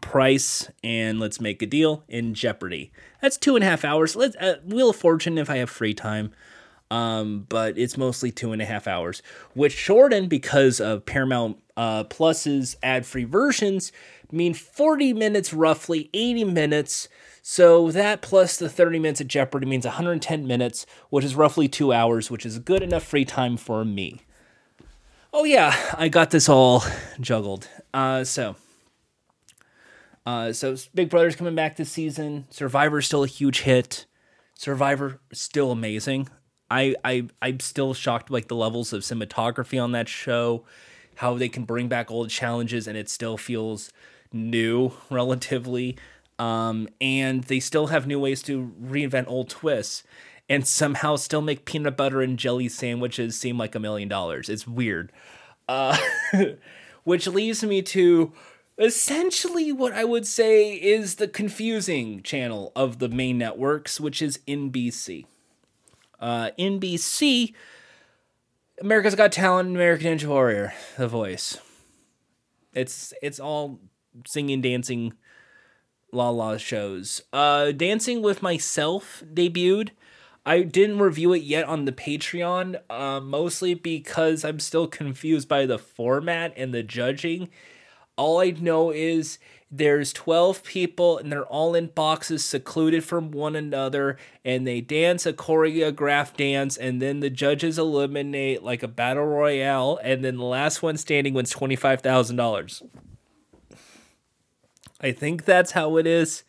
[0.02, 2.92] Price and Let's Make a Deal in Jeopardy.
[3.22, 4.16] That's two and a half hours.
[4.16, 6.34] Let's uh, Wheel of Fortune if I have free time.
[6.92, 9.24] Um, but it's mostly two and a half hours,
[9.56, 13.92] which shortened because of Paramount uh, Plus's ad free versions
[14.32, 17.08] mean 40 minutes roughly, 80 minutes.
[17.42, 21.92] So that plus the 30 minutes of Jeopardy means 110 minutes, which is roughly two
[21.94, 24.22] hours, which is good enough free time for me.
[25.32, 26.84] Oh yeah, I got this all
[27.20, 27.68] juggled.
[27.94, 28.56] Uh, so,
[30.26, 32.46] uh, so Big Brother's coming back this season.
[32.50, 34.06] Survivor's still a huge hit.
[34.56, 36.30] Survivor still amazing.
[36.72, 40.64] I I I'm still shocked like the levels of cinematography on that show,
[41.16, 43.92] how they can bring back old challenges and it still feels
[44.32, 45.98] new relatively.
[46.40, 50.04] Um, and they still have new ways to reinvent old twists
[50.50, 54.50] and somehow still make peanut butter and jelly sandwiches seem like a million dollars.
[54.50, 55.12] It's weird.
[55.68, 55.98] Uh,
[57.04, 58.34] which leads me to
[58.78, 64.40] essentially what I would say is the confusing channel of the main networks, which is
[64.48, 65.26] NBC.
[66.20, 67.54] Uh, NBC,
[68.80, 71.58] America's Got Talent, American Ninja Warrior, The Voice.
[72.74, 73.80] It's it's all
[74.26, 75.14] singing, dancing,
[76.12, 77.22] la la shows.
[77.32, 79.90] Uh, Dancing with Myself debuted.
[80.46, 85.66] I didn't review it yet on the Patreon, uh, mostly because I'm still confused by
[85.66, 87.50] the format and the judging.
[88.16, 89.40] All I know is
[89.72, 95.26] there's 12 people and they're all in boxes secluded from one another and they dance
[95.26, 100.44] a choreographed dance and then the judges eliminate like a battle royale and then the
[100.44, 102.84] last one standing wins $25,000.
[105.02, 106.44] I think that's how it is.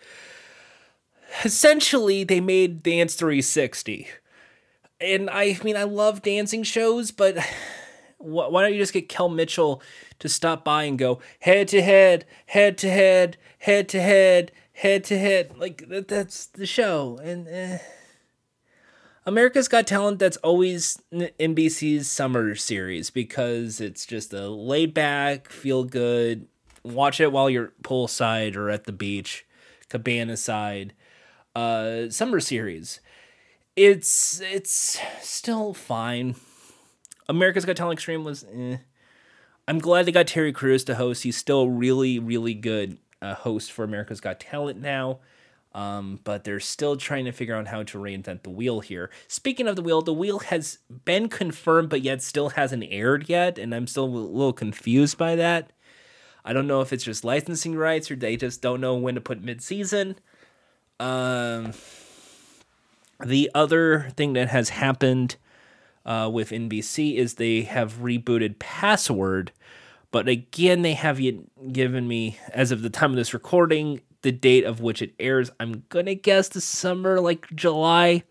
[1.44, 4.06] Essentially, they made Dance 360.
[5.00, 7.36] And I mean, I love dancing shows, but
[8.24, 9.82] why don't you just get Kel Mitchell
[10.18, 15.04] to stop by and go head to head, head to head, head to head, head
[15.04, 15.56] to head?
[15.56, 17.18] Like that, that's the show.
[17.22, 17.78] And eh.
[19.26, 20.18] America's Got Talent.
[20.18, 26.46] That's always NBC's summer series because it's just a laid back, feel good.
[26.82, 29.46] Watch it while you're poolside or at the beach,
[29.88, 30.92] cabana side.
[31.56, 33.00] Uh, summer series.
[33.76, 36.36] It's it's still fine
[37.28, 38.44] America's Got Talent Extreme was.
[38.52, 38.76] Eh.
[39.66, 41.22] I'm glad they got Terry Crews to host.
[41.22, 45.20] He's still really, really good uh, host for America's Got Talent now.
[45.74, 49.10] Um, but they're still trying to figure out how to reinvent the wheel here.
[49.26, 53.58] Speaking of the wheel, the wheel has been confirmed, but yet still hasn't aired yet,
[53.58, 55.72] and I'm still a little confused by that.
[56.44, 59.20] I don't know if it's just licensing rights or they just don't know when to
[59.20, 60.16] put mid-season.
[61.00, 61.72] Um,
[63.24, 65.36] the other thing that has happened
[66.04, 69.52] uh, with NBC is they have rebooted Password,
[70.10, 71.34] but again, they have yet
[71.72, 75.50] given me, as of the time of this recording, the date of which it airs.
[75.60, 78.22] I'm gonna guess the summer, like July,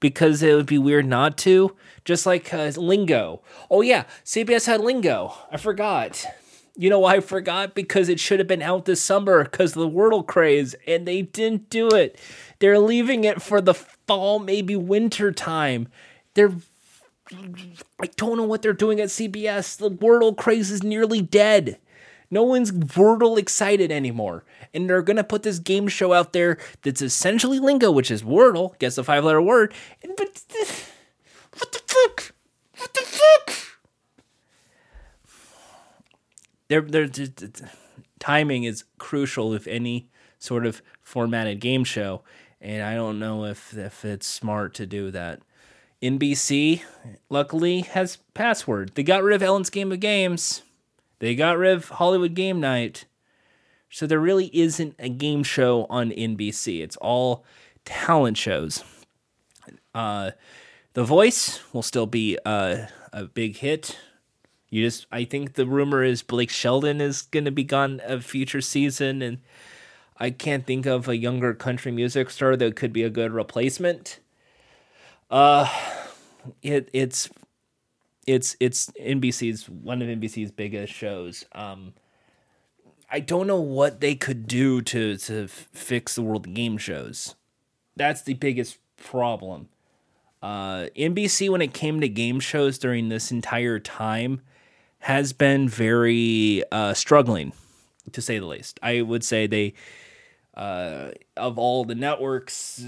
[0.00, 1.76] because it would be weird not to.
[2.04, 3.42] Just like uh, Lingo.
[3.70, 5.34] Oh yeah, CBS had Lingo.
[5.50, 6.24] I forgot.
[6.76, 7.74] You know why I forgot?
[7.74, 11.22] Because it should have been out this summer because of the Wordle craze, and they
[11.22, 12.18] didn't do it.
[12.58, 15.88] They're leaving it for the fall, maybe winter time.
[16.34, 16.54] They're
[17.32, 19.76] I don't know what they're doing at CBS.
[19.76, 21.78] The Wordle craze is nearly dead.
[22.30, 24.44] No one's Wordle excited anymore.
[24.72, 28.22] And they're going to put this game show out there that's essentially lingo, which is
[28.22, 29.74] Wordle, guess a five letter word.
[30.02, 30.18] But
[31.56, 32.32] what the fuck?
[32.76, 33.56] What the fuck?
[36.68, 37.08] There, there,
[38.20, 42.22] timing is crucial if any sort of formatted game show.
[42.60, 45.40] And I don't know if, if it's smart to do that.
[46.02, 46.82] NBC,
[47.28, 48.92] luckily, has password.
[48.94, 50.62] They got rid of Ellen's Game of Games.
[51.18, 53.04] They got rid of Hollywood Game Night.
[53.90, 56.80] So there really isn't a game show on NBC.
[56.80, 57.44] It's all
[57.84, 58.84] talent shows.
[59.94, 60.30] Uh,
[60.94, 63.98] the Voice will still be a, a big hit.
[64.70, 68.20] You just, I think the rumor is Blake Shelton is going to be gone a
[68.20, 69.38] future season, and
[70.16, 74.20] I can't think of a younger country music star that could be a good replacement.
[75.30, 75.68] Uh,
[76.62, 77.30] it it's
[78.26, 81.44] it's it's NBC's one of NBC's biggest shows.
[81.52, 81.94] Um,
[83.10, 87.34] I don't know what they could do to to fix the world of game shows.
[87.96, 89.68] That's the biggest problem.
[90.42, 94.40] Uh, NBC when it came to game shows during this entire time
[95.00, 97.52] has been very uh, struggling,
[98.12, 98.80] to say the least.
[98.82, 99.74] I would say they
[100.54, 102.84] uh, of all the networks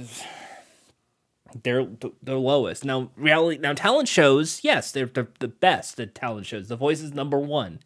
[1.63, 1.87] they're
[2.23, 2.85] the lowest.
[2.85, 6.69] Now, reality, now talent shows, yes, they're, they're the best at talent shows.
[6.69, 7.81] The Voice is number one.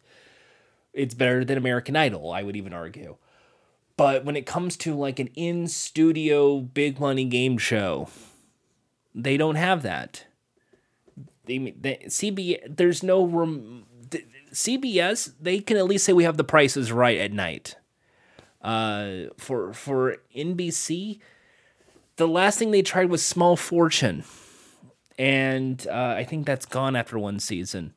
[0.93, 3.17] It's better than American Idol, I would even argue.
[3.97, 8.09] But when it comes to like an in studio big money game show,
[9.13, 10.25] they don't have that.
[11.45, 13.85] They, they CB there's no room.
[14.51, 17.75] CBS they can at least say we have the prices right at night.
[18.61, 21.19] Uh, for for NBC,
[22.17, 24.23] the last thing they tried was Small Fortune,
[25.17, 27.93] and uh, I think that's gone after one season.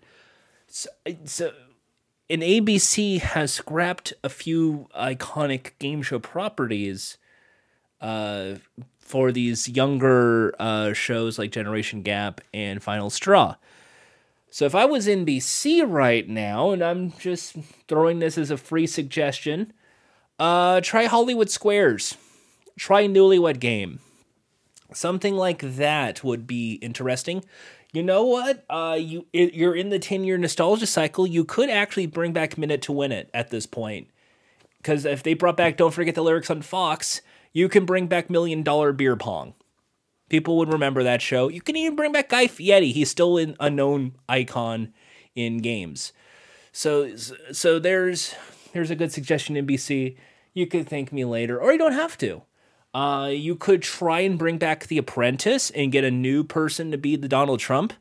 [0.69, 0.89] So,
[1.25, 1.53] so,
[2.29, 7.19] and ABC has scrapped a few iconic game show properties
[8.01, 8.57] uh,
[8.99, 13.57] for these younger uh, shows like Generation Gap and Final Straw.
[14.51, 17.57] So if I was NBC right now, and I'm just
[17.89, 19.73] throwing this as a free suggestion,
[20.39, 22.17] uh, try Hollywood Squares.
[22.79, 24.01] Try Newlywed Game.
[24.93, 27.45] Something like that would be interesting.
[27.93, 28.65] You know what?
[28.71, 31.27] Uh, you you're in the ten year nostalgia cycle.
[31.27, 34.09] You could actually bring back Minute to Win It at this point,
[34.79, 37.21] because if they brought back Don't Forget the Lyrics on Fox,
[37.53, 39.55] you can bring back Million Dollar Beer Pong.
[40.29, 41.49] People would remember that show.
[41.49, 42.93] You can even bring back Guy Fieri.
[42.93, 44.95] He's still an unknown icon
[45.35, 46.13] in games.
[46.73, 48.35] So so there's
[48.73, 50.17] there's a good suggestion NBC.
[50.55, 52.43] You could thank me later, or you don't have to.
[52.93, 56.99] Uh, you could try and bring back The Apprentice and get a new person to
[56.99, 57.93] be the Donald Trump.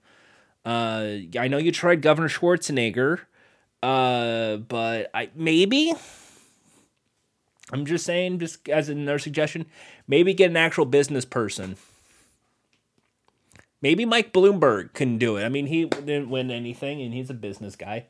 [0.65, 3.21] Uh, I know you tried Governor Schwarzenegger.
[3.81, 5.93] Uh, but I maybe
[7.71, 9.65] I'm just saying, just as another suggestion,
[10.07, 11.77] maybe get an actual business person.
[13.81, 15.45] Maybe Mike Bloomberg can do it.
[15.45, 18.07] I mean, he didn't win anything, and he's a business guy.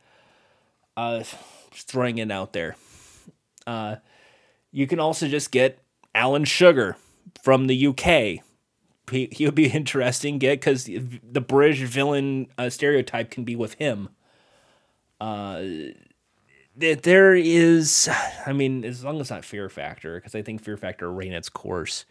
[0.97, 1.19] Uh,
[1.69, 2.75] just throwing it out there.
[3.67, 3.97] Uh,
[4.71, 5.79] you can also just get
[6.13, 6.97] Alan Sugar
[7.43, 8.43] from the UK.
[9.11, 13.73] He, he would be interesting get because the British villain uh, stereotype can be with
[13.75, 14.09] him.
[15.19, 15.63] Uh,
[16.75, 18.09] there is,
[18.45, 21.33] I mean, as long as it's not Fear Factor, because I think Fear Factor ran
[21.33, 22.05] its course.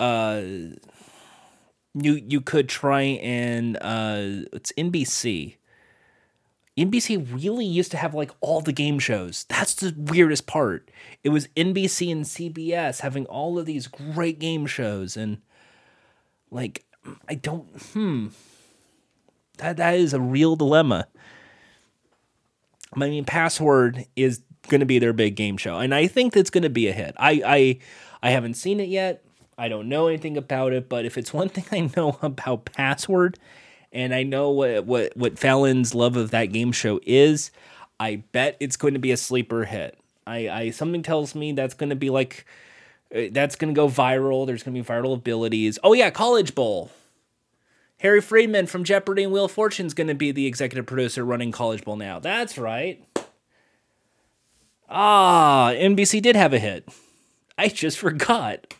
[0.00, 0.42] Uh,
[1.94, 5.56] you you could try and uh, it's NBC.
[6.76, 9.44] NBC really used to have like all the game shows.
[9.48, 10.90] That's the weirdest part.
[11.22, 15.38] It was NBC and CBS having all of these great game shows, and
[16.50, 16.84] like
[17.28, 17.68] I don't.
[17.92, 18.28] Hmm.
[19.58, 21.08] That that is a real dilemma.
[22.94, 26.50] I mean, Password is going to be their big game show, and I think that's
[26.50, 27.14] going to be a hit.
[27.18, 27.78] I I
[28.22, 29.24] I haven't seen it yet.
[29.58, 33.38] I don't know anything about it, but if it's one thing I know about Password,
[33.92, 37.50] and I know what what what Fallon's love of that game show is,
[38.00, 39.98] I bet it's going to be a sleeper hit.
[40.26, 42.46] I, I something tells me that's going to be like
[43.14, 44.46] uh, that's going to go viral.
[44.46, 45.78] There's going to be viral abilities.
[45.82, 46.90] Oh yeah, College Bowl.
[47.98, 51.24] Harry Friedman from Jeopardy and Wheel of Fortune is going to be the executive producer
[51.24, 52.18] running College Bowl now.
[52.18, 53.04] That's right.
[54.88, 56.88] Ah, NBC did have a hit.
[57.56, 58.74] I just forgot.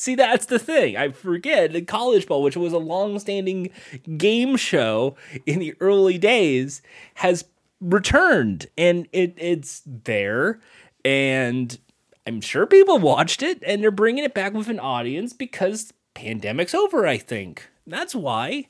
[0.00, 0.96] See, that's the thing.
[0.96, 3.68] I forget the College Bowl, which was a long-standing
[4.16, 6.80] game show in the early days,
[7.16, 7.44] has
[7.82, 10.58] returned, and it it's there,
[11.04, 11.78] and
[12.26, 16.74] I'm sure people watched it, and they're bringing it back with an audience because pandemic's
[16.74, 17.06] over.
[17.06, 17.68] I think.
[17.86, 18.68] That's why.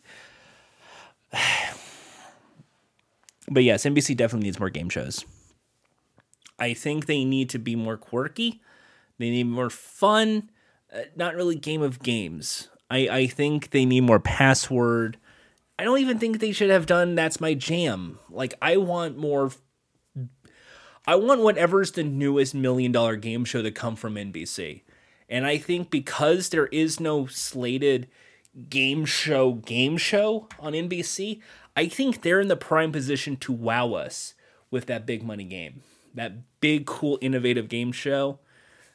[3.49, 5.25] but yes, NBC definitely needs more game shows.
[6.59, 8.61] I think they need to be more quirky.
[9.19, 10.51] They need more fun.
[10.93, 12.69] Uh, not really game of games.
[12.91, 15.19] I, I think they need more password.
[15.79, 18.19] I don't even think they should have done that's my jam.
[18.29, 19.53] Like I want more
[21.07, 24.83] I want whatever's the newest million dollar game show to come from NBC.
[25.29, 28.09] And I think because there is no slated
[28.69, 31.41] game show game show on NBC,
[31.77, 34.35] I think they're in the prime position to wow us
[34.71, 35.83] with that big money game.
[36.15, 38.41] That big cool innovative game show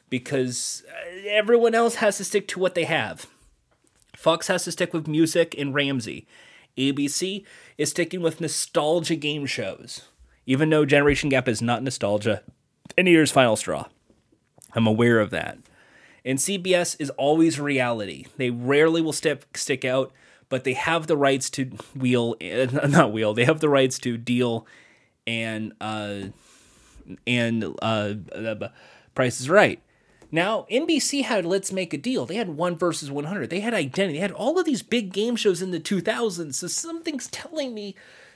[0.08, 3.26] because uh, everyone else has to stick to what they have.
[4.16, 6.26] Fox has to stick with music and Ramsay.
[6.76, 7.44] ABC
[7.78, 10.02] is sticking with nostalgia game shows.
[10.46, 12.42] Even though Generation Gap is not nostalgia,
[12.96, 13.86] Any here's Final Straw.
[14.74, 15.58] I'm aware of that.
[16.24, 18.26] And CBS is always reality.
[18.36, 20.12] They rarely will step, stick out,
[20.48, 24.66] but they have the rights to wheel, not wheel, they have the rights to deal
[25.26, 26.20] and, uh,
[27.26, 28.68] and, uh, uh
[29.14, 29.80] Price is Right.
[30.30, 32.26] Now, NBC had Let's Make a Deal.
[32.26, 33.50] They had One versus 100.
[33.50, 34.14] They had Identity.
[34.14, 36.54] They had all of these big game shows in the 2000s.
[36.54, 37.94] So something's telling me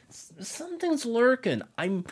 [0.08, 1.62] something's lurking.
[1.76, 2.04] I'm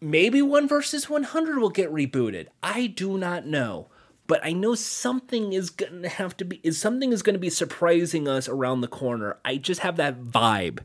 [0.00, 2.46] maybe One versus 100 will get rebooted.
[2.62, 3.88] I do not know
[4.30, 7.40] but I know something is going to have to be is something is going to
[7.40, 9.38] be surprising us around the corner.
[9.44, 10.84] I just have that vibe.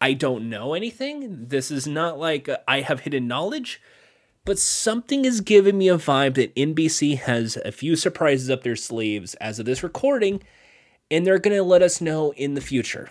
[0.00, 1.48] I don't know anything.
[1.48, 3.82] This is not like uh, I have hidden knowledge,
[4.44, 8.76] but something is giving me a vibe that NBC has a few surprises up their
[8.76, 10.42] sleeves as of this recording,
[11.10, 13.10] and they're going to let us know in the future.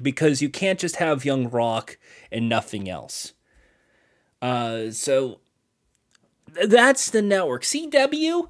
[0.00, 1.96] Because you can't just have Young Rock
[2.32, 3.34] and nothing else.
[4.40, 5.38] Uh, so
[6.66, 7.62] that's the network.
[7.62, 8.48] CW,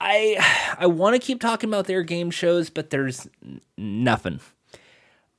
[0.00, 3.28] I I want to keep talking about their game shows, but there's
[3.76, 4.40] nothing.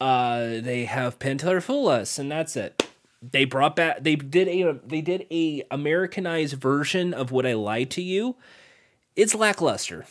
[0.02, 2.86] Uh, they have Us, and that's it.
[3.32, 4.04] They brought back.
[4.04, 8.36] They did a they did a Americanized version of Would I Lie to You.
[9.16, 10.06] It's lackluster.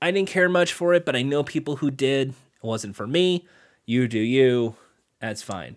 [0.00, 2.30] I didn't care much for it, but I know people who did.
[2.30, 3.46] It wasn't for me.
[3.86, 4.76] You do you.
[5.20, 5.76] That's fine.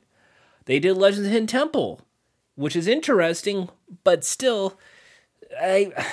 [0.65, 2.01] They did Legends of Hidden Temple,
[2.55, 3.69] which is interesting,
[4.03, 4.77] but still
[5.59, 5.91] I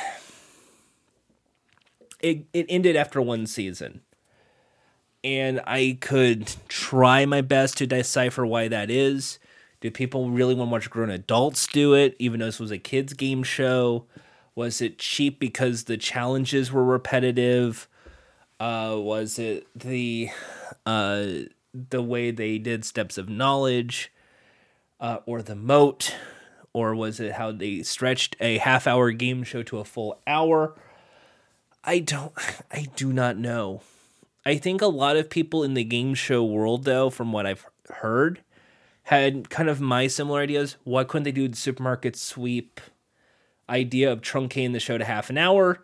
[2.20, 4.00] it it ended after one season.
[5.22, 9.38] And I could try my best to decipher why that is.
[9.80, 12.78] Do people really want to watch grown adults do it, even though this was a
[12.78, 14.06] kids' game show?
[14.54, 17.88] Was it cheap because the challenges were repetitive?
[18.58, 20.30] Uh, was it the
[20.86, 21.26] uh,
[21.72, 24.12] the way they did Steps of Knowledge
[25.00, 26.14] uh, or the Moat?
[26.74, 30.74] or was it how they stretched a half hour game show to a full hour?
[31.82, 32.32] I don't
[32.70, 33.80] I do not know.
[34.44, 37.64] I think a lot of people in the game show world though from what I've
[37.88, 38.42] heard
[39.04, 40.76] had kind of my similar ideas.
[40.84, 42.80] Why couldn't they do the supermarket sweep
[43.68, 45.82] idea of truncating the show to half an hour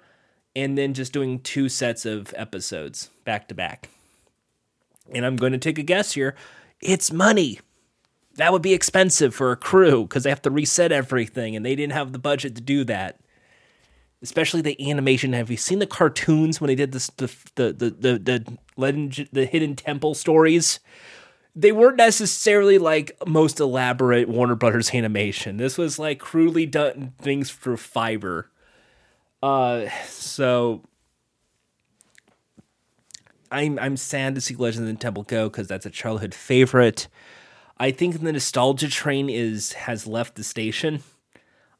[0.56, 3.90] and then just doing two sets of episodes back to back?
[5.12, 6.34] And I'm going to take a guess here.
[6.80, 7.60] It's money.
[8.36, 11.74] That would be expensive for a crew because they have to reset everything and they
[11.74, 13.20] didn't have the budget to do that.
[14.22, 15.34] Especially the animation.
[15.34, 19.28] Have you seen the cartoons when they did this the the the the, the legend
[19.32, 20.78] the hidden temple stories?
[21.61, 25.58] They weren't necessarily like most elaborate Warner Brothers animation.
[25.58, 28.44] This was like crudely done things for Fiverr.
[29.42, 30.82] Uh so
[33.52, 37.08] I'm I'm sad to see Legends of Temple go because that's a childhood favorite.
[37.78, 41.02] I think the nostalgia train is has left the station.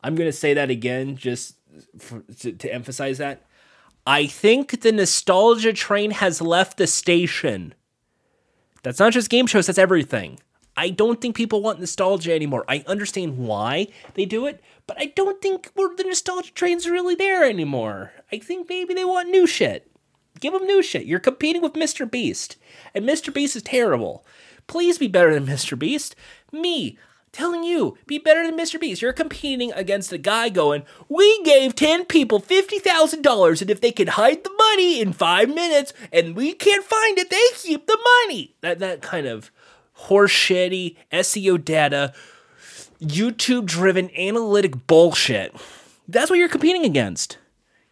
[0.03, 1.57] I'm gonna say that again just
[1.99, 3.47] for, to, to emphasize that.
[4.07, 7.74] I think the nostalgia train has left the station.
[8.83, 10.41] That's not just game shows, that's everything.
[10.76, 12.64] I don't think people want nostalgia anymore.
[12.68, 17.45] I understand why they do it, but I don't think the nostalgia train's really there
[17.45, 18.12] anymore.
[18.33, 19.91] I think maybe they want new shit.
[20.39, 21.05] Give them new shit.
[21.05, 22.11] You're competing with Mr.
[22.11, 22.57] Beast,
[22.95, 23.35] and Mr.
[23.35, 24.24] Beast is terrible.
[24.68, 25.78] Please be better than Mr.
[25.78, 26.16] Beast.
[26.53, 26.97] Me,
[27.33, 28.81] telling you, be better than Mr.
[28.81, 29.03] Beast.
[29.03, 34.09] You're competing against a guy going, We gave 10 people $50,000, and if they can
[34.09, 38.55] hide the money in five minutes and we can't find it, they keep the money.
[38.61, 39.51] That, that kind of
[40.07, 42.12] horseshitty SEO data,
[43.01, 45.55] YouTube driven analytic bullshit.
[46.09, 47.39] That's what you're competing against.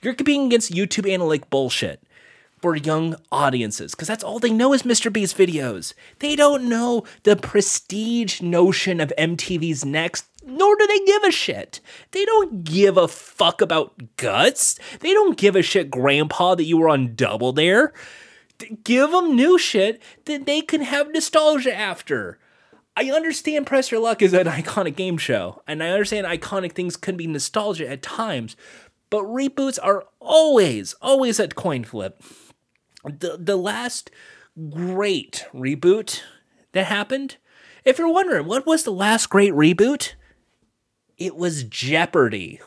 [0.02, 2.02] You're competing against YouTube analytic bullshit
[2.60, 5.12] for young audiences because that's all they know is Mr.
[5.12, 5.94] Beast videos.
[6.18, 11.80] They don't know the prestige notion of MTV's Next, nor do they give a shit.
[12.10, 14.78] They don't give a fuck about guts.
[15.00, 17.92] They don't give a shit, Grandpa, that you were on Double Dare.
[18.82, 22.38] Give them new shit that they can have nostalgia after.
[22.96, 26.96] I understand Press Your Luck is an iconic game show, and I understand iconic things
[26.96, 28.56] can be nostalgia at times,
[29.08, 32.20] but reboots are always, always at coin flip
[33.04, 34.10] the the last
[34.70, 36.22] great reboot
[36.72, 37.36] that happened.
[37.84, 40.14] If you're wondering what was the last great reboot,
[41.16, 42.60] it was Jeopardy.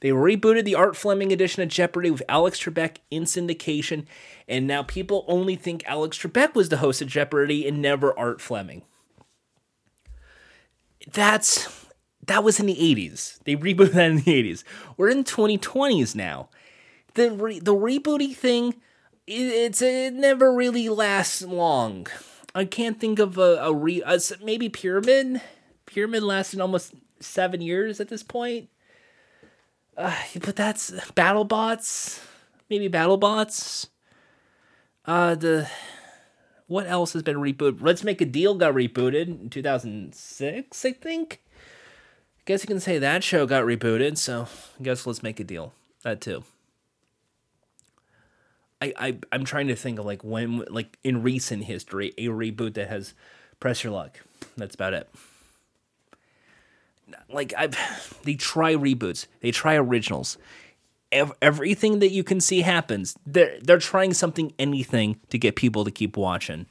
[0.00, 4.06] They rebooted the Art Fleming edition of Jeopardy with Alex Trebek in syndication,
[4.46, 8.40] and now people only think Alex Trebek was the host of Jeopardy and never Art
[8.40, 8.82] Fleming.
[11.12, 11.86] That's
[12.26, 13.42] that was in the 80s.
[13.44, 14.62] They rebooted that in the 80s.
[14.96, 16.48] We're in 2020s now
[17.18, 18.74] the re- the rebooty thing,
[19.26, 22.06] it, it's it never really lasts long.
[22.54, 25.42] I can't think of a, a re uh, maybe Pyramid.
[25.86, 28.68] Pyramid lasted almost seven years at this point.
[29.96, 32.24] Uh, but that's BattleBots,
[32.70, 33.88] maybe BattleBots.
[35.04, 35.68] Uh, the
[36.68, 37.78] what else has been rebooted?
[37.80, 41.42] Let's Make a Deal got rebooted in 2006, I think.
[42.38, 44.46] I guess you can say that show got rebooted, so
[44.78, 45.72] I guess Let's Make a Deal.
[46.02, 46.44] That too.
[48.80, 52.74] I, I I'm trying to think of like when like in recent history a reboot
[52.74, 53.14] that has
[53.60, 54.20] press your luck.
[54.56, 55.08] That's about it.
[57.28, 57.76] Like I've
[58.24, 60.38] they try reboots, they try originals.
[61.10, 63.16] everything that you can see happens.
[63.26, 66.66] They're they're trying something anything to get people to keep watching.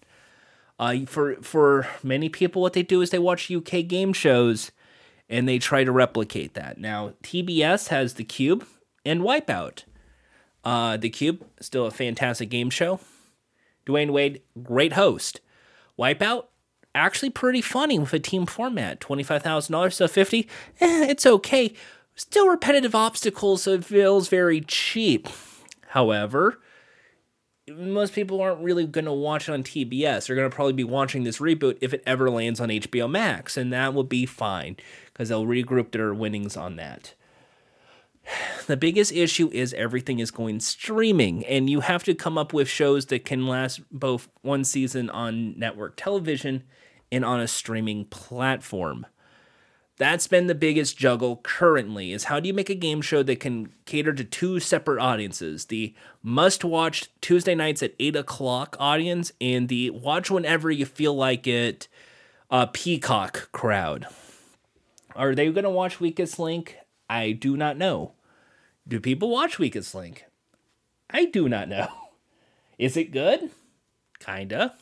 [0.80, 4.72] Uh, for for many people, what they do is they watch UK game shows,
[5.28, 6.78] and they try to replicate that.
[6.78, 8.66] Now TBS has the Cube
[9.03, 9.84] and Wipeout.
[10.68, 12.99] Uh, the Cube, still a fantastic game show.
[13.86, 15.39] Dwyane Wade, great host.
[15.97, 16.47] Wipeout,
[16.93, 18.99] actually pretty funny with a team format.
[18.99, 20.49] $25,000 so 50
[20.82, 21.74] eh, it's okay.
[22.15, 25.30] Still repetitive obstacles, so it feels very cheap.
[25.91, 26.59] However,
[27.70, 30.28] most people aren't really going to watch it on TBS.
[30.28, 33.55] They're going to probably be watching this reboot if it ever lands on HBO Max,
[33.55, 34.76] and that will be fine
[35.13, 37.13] because they'll regroup their winnings on that
[38.68, 42.68] the biggest issue is everything is going streaming, and you have to come up with
[42.68, 46.64] shows that can last both one season on network television
[47.12, 49.06] and on a streaming platform.
[49.98, 53.40] That's been the biggest juggle currently is how do you make a game show that
[53.40, 55.66] can cater to two separate audiences?
[55.66, 61.16] The must watch Tuesday nights at 8 o'clock audience and the watch whenever you feel
[61.16, 61.88] like it
[62.52, 64.06] uh, Peacock crowd.
[65.16, 66.78] Are they going to watch Weakest Link?
[67.10, 68.14] I do not know.
[68.88, 70.26] Do people watch Weakest Link?
[71.10, 71.88] I do not know.
[72.80, 73.50] Is it good?
[74.20, 74.76] Kinda.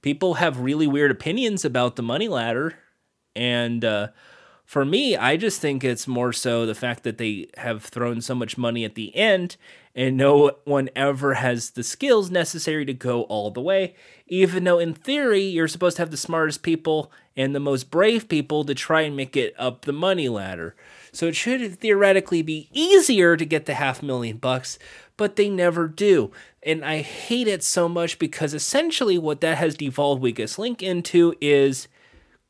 [0.00, 2.74] People have really weird opinions about the money ladder,
[3.36, 4.08] and uh,
[4.64, 8.34] For me, I just think it's more so the fact that they have thrown so
[8.34, 9.56] much money at the end
[9.94, 13.94] and no one ever has the skills necessary to go all the way,
[14.26, 18.28] even though in theory you're supposed to have the smartest people and the most brave
[18.28, 20.74] people to try and make it up the money ladder.
[21.12, 24.78] So it should theoretically be easier to get the half million bucks,
[25.16, 26.32] but they never do.
[26.62, 31.34] And I hate it so much because essentially what that has devolved Weakest Link into
[31.40, 31.86] is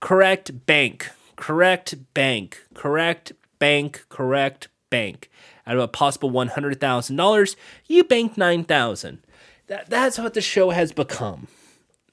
[0.01, 5.29] correct bank, correct bank, correct bank, correct bank.
[5.67, 7.57] Out of a possible $100,000,
[7.87, 9.23] you bank 9000
[9.67, 11.49] that, That's what the show has become.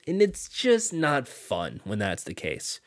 [0.07, 2.79] And it's just not fun when that's the case.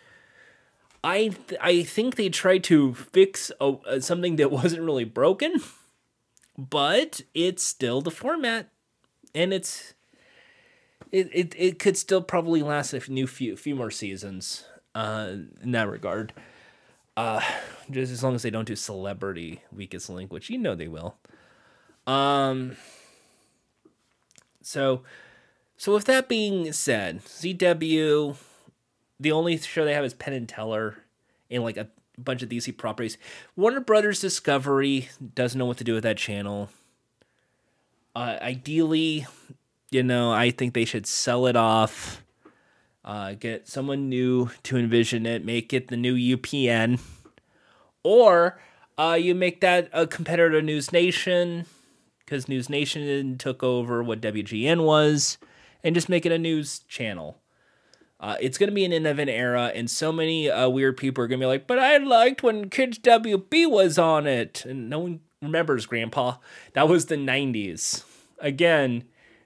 [1.04, 5.60] I th- I think they tried to fix a, a, something that wasn't really broken,
[6.56, 8.68] but it's still the format,
[9.34, 9.94] and it's
[11.10, 15.32] it, it, it could still probably last a new few few more seasons uh,
[15.62, 16.32] in that regard.
[17.14, 17.42] Uh,
[17.90, 21.16] just as long as they don't do celebrity weakest link, which you know they will.
[22.06, 22.76] Um.
[24.64, 25.02] So,
[25.76, 28.36] so with that being said, CW
[29.22, 30.98] the only show they have is Penn and Teller
[31.50, 33.16] and like a bunch of DC properties.
[33.56, 36.68] Warner Brothers Discovery doesn't know what to do with that channel.
[38.14, 39.26] Uh, ideally,
[39.90, 42.22] you know, I think they should sell it off,
[43.04, 47.00] uh, get someone new to envision it, make it the new UPN,
[48.02, 48.60] or
[48.98, 51.64] uh, you make that a competitor to News Nation
[52.20, 55.38] because News Nation took over what WGN was,
[55.84, 57.41] and just make it a news channel.
[58.22, 60.96] Uh, it's going to be an end of an era, and so many uh, weird
[60.96, 64.64] people are going to be like, but I liked when Kids WB was on it.
[64.64, 66.36] And no one remembers, Grandpa.
[66.74, 68.04] That was the 90s.
[68.38, 69.02] Again,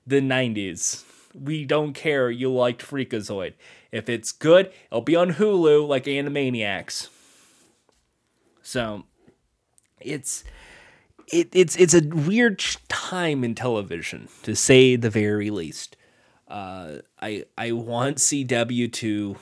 [0.07, 1.05] the 90s.
[1.35, 3.55] We don't care you liked Freakazoid.
[3.93, 7.09] If it's good, it'll be on Hulu like Animaniacs.
[8.63, 9.05] So,
[10.01, 10.45] it's
[11.33, 12.59] it, it's it's a weird
[12.89, 15.97] time in television to say the very least.
[16.49, 19.37] Uh, I I want CW to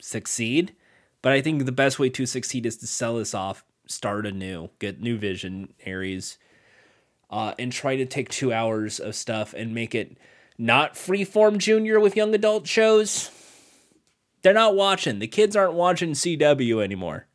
[0.00, 0.74] succeed,
[1.22, 4.70] but I think the best way to succeed is to sell this off, start anew,
[4.78, 6.38] get new visionaries,
[7.30, 10.16] uh, and try to take two hours of stuff and make it
[10.56, 13.30] not freeform junior with young adult shows.
[14.42, 15.18] They're not watching.
[15.18, 17.26] The kids aren't watching CW anymore.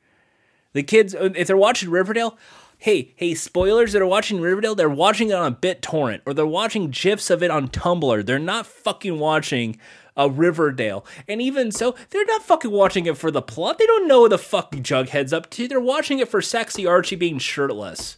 [0.74, 2.38] The kids, if they're watching Riverdale,
[2.86, 6.46] hey, hey, spoilers that are watching Riverdale, they're watching it on a BitTorrent or they're
[6.46, 8.24] watching GIFs of it on Tumblr.
[8.24, 9.80] They're not fucking watching
[10.16, 11.04] a Riverdale.
[11.28, 13.80] And even so, they're not fucking watching it for the plot.
[13.80, 15.68] They don't know what the fuck Jughead's up to.
[15.68, 18.18] They're watching it for sexy Archie being shirtless.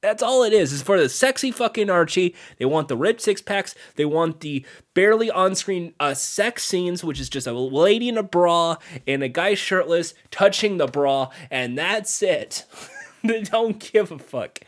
[0.00, 0.72] That's all it is.
[0.72, 2.34] Is for the sexy fucking Archie.
[2.58, 3.76] They want the ripped six packs.
[3.94, 8.18] They want the barely on screen uh, sex scenes, which is just a lady in
[8.18, 12.64] a bra and a guy shirtless touching the bra, and that's it.
[13.24, 14.60] they don't give a fuck.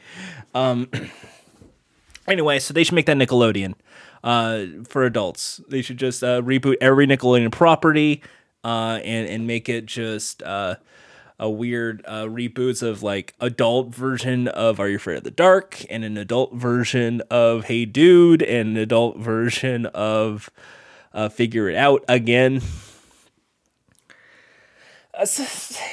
[0.54, 0.88] Um.
[2.26, 3.74] Anyway, so they should make that Nickelodeon
[4.22, 5.60] uh, for adults.
[5.68, 8.22] They should just uh, reboot every Nickelodeon property
[8.64, 10.76] uh, and and make it just uh,
[11.38, 15.84] a weird uh, reboots of like adult version of Are You Afraid of the Dark
[15.90, 20.48] and an adult version of Hey Dude and an adult version of
[21.12, 22.62] uh, Figure It Out again.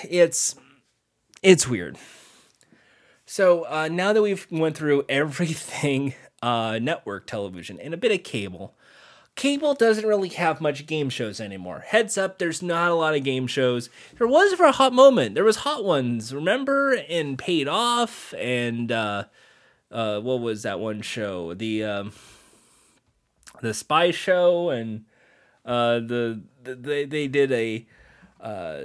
[0.04, 0.56] It's
[1.44, 1.98] it's weird.
[3.32, 8.26] So uh, now that we've went through everything uh, network television and a bit of
[8.26, 8.76] cable,
[9.36, 11.86] cable doesn't really have much game shows anymore.
[11.88, 13.90] Heads up, there's not a lot of game shows.
[14.18, 15.36] There was for a hot moment.
[15.36, 18.34] There was hot ones, remember, and paid off.
[18.38, 19.24] And uh,
[19.90, 21.54] uh, what was that one show?
[21.54, 22.12] The um,
[23.62, 25.06] the spy show, and
[25.66, 27.88] uh, the, the they they did a
[28.42, 28.82] uh,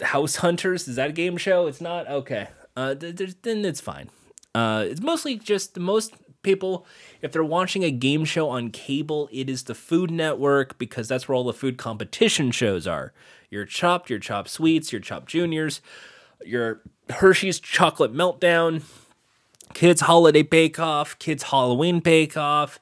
[0.00, 0.88] House Hunters.
[0.88, 1.66] Is that a game show?
[1.66, 2.48] It's not okay
[2.78, 4.08] uh, then it's fine.
[4.54, 6.86] Uh, it's mostly just most people,
[7.20, 11.28] if they're watching a game show on cable, it is the Food Network because that's
[11.28, 13.12] where all the food competition shows are.
[13.50, 15.80] Your Chopped, your Chopped Sweets, your Chopped Juniors,
[16.44, 18.82] your Hershey's Chocolate Meltdown,
[19.74, 22.78] Kids Holiday Bake Off, Kids Halloween Bake Off,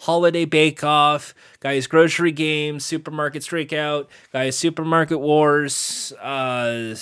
[0.00, 6.94] Holiday Bake Off, Guys Grocery Games, Supermarket Strikeout, Guys Supermarket Wars, uh,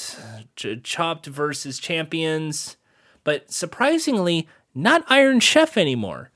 [0.57, 2.77] Ch- Chopped versus Champions,
[3.23, 6.31] but surprisingly, not Iron Chef anymore.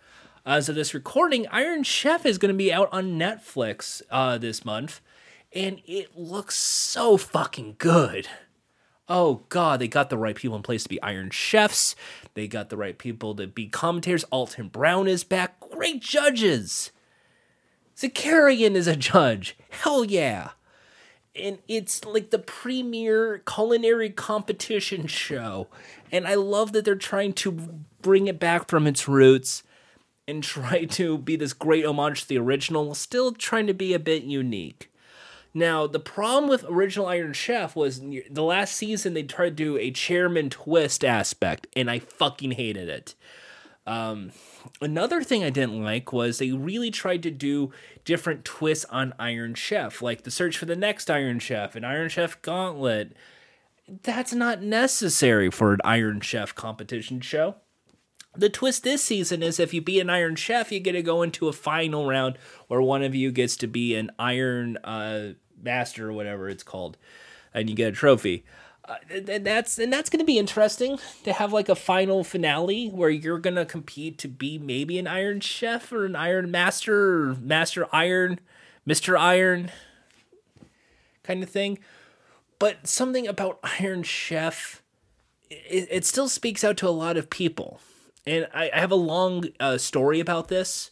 [0.47, 4.65] As of this recording, Iron Chef is going to be out on Netflix uh, this
[4.65, 5.01] month,
[5.53, 8.29] and it looks so fucking good.
[9.09, 11.97] Oh god, they got the right people in place to be Iron Chefs.
[12.35, 14.25] They got the right people to be commentators.
[14.25, 15.61] Alton Brown is back.
[15.61, 16.91] Great judges.
[17.97, 19.57] Zakarian is a judge.
[19.71, 20.51] Hell yeah.
[21.35, 25.69] and it's like the premier culinary competition show.
[26.11, 29.63] And I love that they're trying to bring it back from its roots
[30.29, 33.99] and try to be this great homage to the original, still trying to be a
[33.99, 34.91] bit unique.
[35.55, 39.77] Now, the problem with original Iron Chef was the last season they tried to do
[39.77, 43.15] a chairman twist aspect, and I fucking hated it.
[43.87, 44.31] Um,
[44.81, 47.73] another thing I didn't like was they really tried to do
[48.05, 52.09] different twists on Iron Chef, like the search for the next Iron Chef and Iron
[52.09, 53.15] Chef Gauntlet.
[54.03, 57.57] That's not necessary for an Iron Chef competition show.
[58.35, 61.23] The twist this season is if you beat an Iron Chef, you get to go
[61.23, 66.09] into a final round where one of you gets to be an Iron uh, Master
[66.09, 66.97] or whatever it's called,
[67.53, 68.45] and you get a trophy.
[68.87, 72.89] Uh, and that's and that's going to be interesting to have like a final finale
[72.89, 77.31] where you're going to compete to be maybe an Iron Chef or an Iron Master
[77.31, 78.41] or Master Iron,
[78.87, 79.71] Mister Iron,
[81.23, 81.79] kind of thing.
[82.59, 84.83] But something about Iron Chef,
[85.51, 87.79] it, it still speaks out to a lot of people
[88.27, 90.91] and I, I have a long uh, story about this.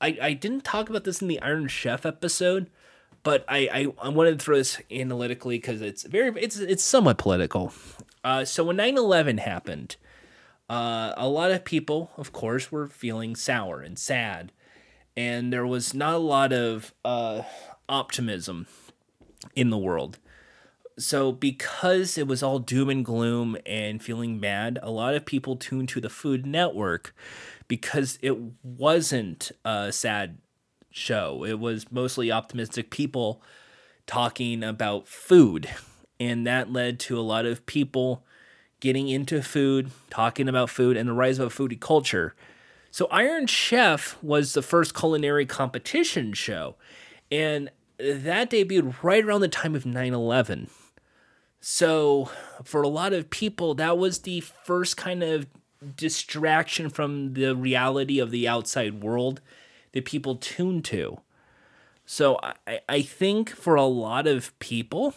[0.00, 2.70] I, I didn't talk about this in the Iron Chef episode,
[3.22, 7.18] but I, I, I wanted to throw this analytically because it's very it's it's somewhat
[7.18, 7.72] political.
[8.24, 9.96] Uh, so when 9-11 happened,
[10.68, 14.52] uh, a lot of people, of course, were feeling sour and sad,
[15.16, 17.42] and there was not a lot of uh,
[17.88, 18.66] optimism
[19.54, 20.18] in the world
[21.02, 25.56] so because it was all doom and gloom and feeling mad, a lot of people
[25.56, 27.14] tuned to the Food Network
[27.68, 30.38] because it wasn't a sad
[30.90, 31.44] show.
[31.44, 33.42] It was mostly optimistic people
[34.06, 35.68] talking about food.
[36.18, 38.24] And that led to a lot of people
[38.80, 42.34] getting into food, talking about food, and the rise of a foodie culture.
[42.90, 46.76] So Iron Chef was the first culinary competition show.
[47.30, 50.68] And that debuted right around the time of 9 11.
[51.60, 52.30] So,
[52.64, 55.46] for a lot of people, that was the first kind of
[55.96, 59.42] distraction from the reality of the outside world
[59.92, 61.20] that people tune to.
[62.06, 65.14] So, I, I think for a lot of people,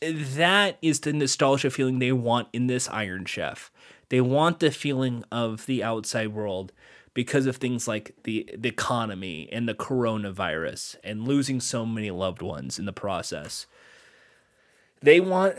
[0.00, 3.72] that is the nostalgia feeling they want in this Iron Chef.
[4.10, 6.72] They want the feeling of the outside world
[7.14, 12.42] because of things like the, the economy and the coronavirus and losing so many loved
[12.42, 13.66] ones in the process
[15.04, 15.56] they want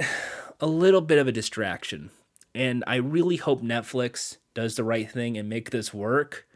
[0.59, 2.09] a little bit of a distraction.
[2.55, 6.47] And I really hope Netflix does the right thing and make this work.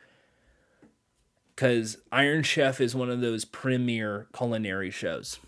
[1.55, 5.39] Because Iron Chef is one of those premier culinary shows.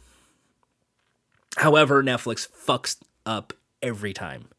[1.57, 4.49] However, Netflix fucks up every time.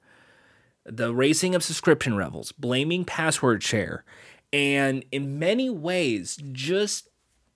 [0.84, 4.04] The raising of subscription levels, blaming password share,
[4.52, 7.08] and in many ways, just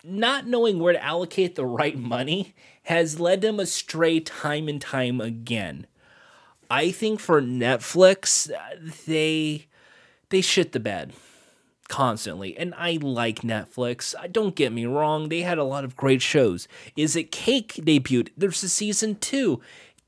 [0.04, 2.54] not knowing where to allocate the right money
[2.86, 5.86] has led them astray time and time again.
[6.70, 8.50] I think for Netflix,
[9.06, 9.66] they
[10.28, 11.12] they shit the bed
[11.88, 12.56] constantly.
[12.56, 14.14] And I like Netflix.
[14.32, 16.68] Don't get me wrong, they had a lot of great shows.
[16.96, 18.30] Is it Cake debuted?
[18.36, 19.60] There's a season 2.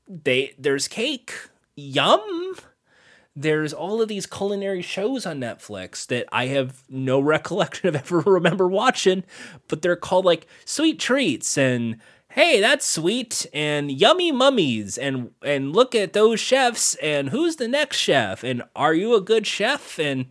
[0.07, 1.33] They there's Cake.
[1.75, 2.55] Yum
[3.35, 8.19] there's all of these culinary shows on Netflix that I have no recollection of ever
[8.19, 9.23] remember watching,
[9.69, 11.99] but they're called like Sweet Treats and
[12.31, 17.67] hey, that's sweet and yummy mummies and and look at those chefs and who's the
[17.67, 20.27] next chef and are you a good chef and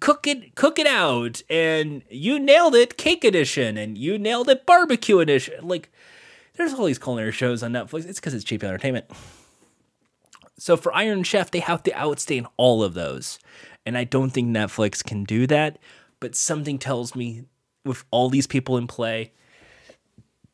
[0.00, 4.64] cook it cook it out and you nailed it cake edition and you nailed it
[4.64, 5.90] barbecue edition like
[6.56, 8.06] there's all these culinary shows on Netflix.
[8.06, 9.06] It's because it's cheap entertainment.
[10.58, 13.38] So for Iron Chef, they have to outstay all of those.
[13.84, 15.78] And I don't think Netflix can do that.
[16.18, 17.44] But something tells me
[17.84, 19.32] with all these people in play,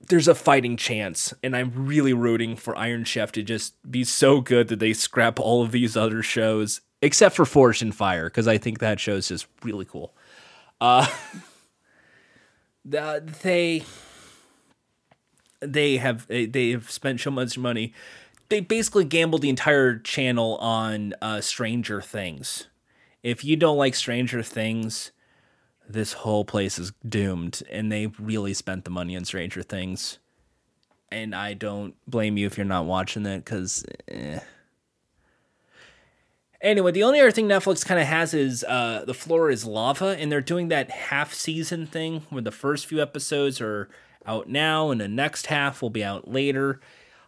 [0.08, 1.34] there's a fighting chance.
[1.42, 5.38] And I'm really rooting for Iron Chef to just be so good that they scrap
[5.40, 9.28] all of these other shows, except for Forged and Fire, because I think that show's
[9.28, 10.14] just really cool.
[10.80, 11.06] Uh,
[12.84, 13.84] they
[15.60, 17.94] they have they have spent so much money
[18.52, 22.66] they basically gambled the entire channel on uh, Stranger Things.
[23.22, 25.10] If you don't like Stranger Things,
[25.92, 30.18] this whole place is doomed, and they really spent the money on Stranger Things.
[31.10, 33.84] And I don't blame you if you're not watching it, because.
[34.08, 34.40] Eh.
[36.60, 40.16] Anyway, the only other thing Netflix kind of has is uh, The Floor is Lava,
[40.18, 43.88] and they're doing that half season thing where the first few episodes are
[44.24, 46.80] out now, and the next half will be out later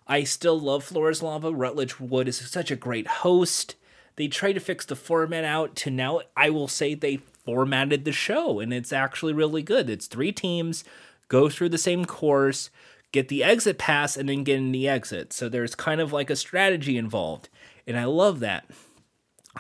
[0.07, 1.53] I still love Floor is Lava.
[1.53, 3.77] Rutledge Wood is such a great host.
[4.17, 8.13] They try to fix the format out to now, I will say they formatted the
[8.13, 9.91] show and it's actually really good.
[9.91, 10.85] It's three teams,
[11.29, 12.71] go through the same course,
[13.13, 15.33] get the exit pass and then get in the exit.
[15.33, 17.49] So there's kind of like a strategy involved.
[17.87, 18.69] And I love that.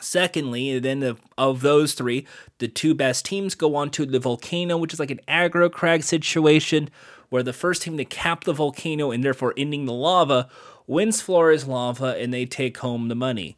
[0.01, 2.27] Secondly, then the, of those three,
[2.59, 6.03] the two best teams go on to the volcano, which is like an aggro crag
[6.03, 6.91] situation
[7.29, 10.49] where the first team to cap the volcano and therefore ending the lava
[10.87, 13.57] wins Floor is Lava and they take home the money.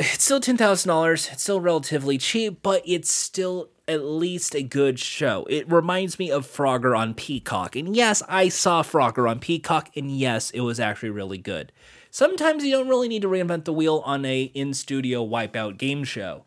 [0.00, 1.32] It's still $10,000.
[1.32, 5.44] It's still relatively cheap, but it's still at least a good show.
[5.50, 7.74] It reminds me of Frogger on Peacock.
[7.74, 11.72] And yes, I saw Frogger on Peacock, and yes, it was actually really good.
[12.12, 16.44] Sometimes you don't really need to reinvent the wheel on a in-studio wipeout game show.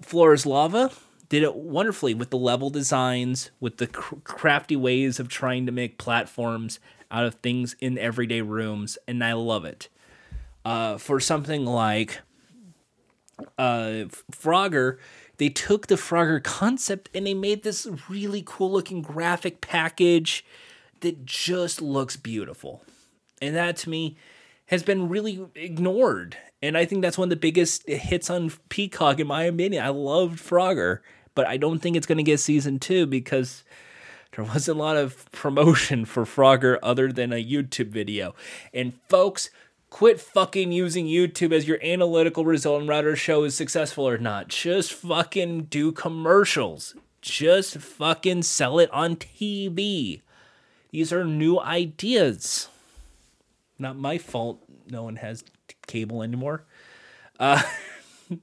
[0.00, 0.90] Floor's Lava
[1.28, 5.72] did it wonderfully with the level designs, with the cr- crafty ways of trying to
[5.72, 6.80] make platforms
[7.12, 9.88] out of things in everyday rooms, and I love it.
[10.64, 12.20] Uh, for something like
[13.58, 14.98] uh, Frogger,
[15.38, 20.44] they took the Frogger concept and they made this really cool looking graphic package
[21.00, 22.82] that just looks beautiful.
[23.40, 24.16] And that to me
[24.66, 26.36] has been really ignored.
[26.62, 29.84] And I think that's one of the biggest hits on Peacock, in my opinion.
[29.84, 31.00] I loved Frogger,
[31.34, 33.64] but I don't think it's going to get season two because
[34.36, 38.34] there wasn't a lot of promotion for Frogger other than a YouTube video.
[38.72, 39.50] And folks,
[39.92, 44.16] quit fucking using YouTube as your analytical result and whether a show is successful or
[44.16, 44.48] not.
[44.48, 46.94] Just fucking do commercials.
[47.20, 50.22] Just fucking sell it on TV.
[50.90, 52.68] These are new ideas.
[53.78, 54.62] Not my fault.
[54.90, 55.44] No one has
[55.86, 56.64] cable anymore.
[57.38, 57.62] Uh,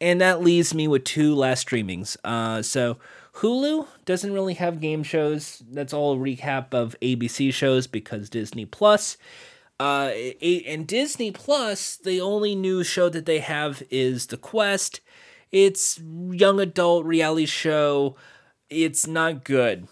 [0.00, 2.16] and that leaves me with two last streamings.
[2.24, 2.98] Uh, so
[3.38, 5.62] Hulu doesn't really have game shows.
[5.70, 9.16] That's all a recap of ABC shows because Disney Plus.
[9.78, 10.10] Uh,
[10.42, 15.00] and Disney Plus, the only new show that they have is The Quest.
[15.52, 18.16] It's young adult reality show.
[18.70, 19.86] It's not good.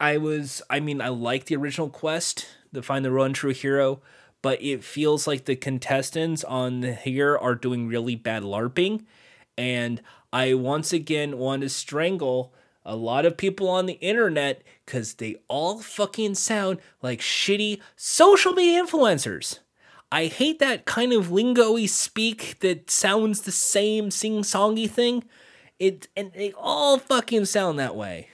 [0.00, 4.00] I was, I mean, I like the original Quest, to find the one true hero,
[4.40, 9.04] but it feels like the contestants on here are doing really bad LARPing,
[9.58, 10.00] and
[10.32, 12.54] I once again want to strangle
[12.84, 18.52] a lot of people on the internet because they all fucking sound like shitty social
[18.52, 19.58] media influencers.
[20.12, 25.24] I hate that kind of lingo-y speak that sounds the same sing-songy thing.
[25.78, 28.28] It and they all fucking sound that way.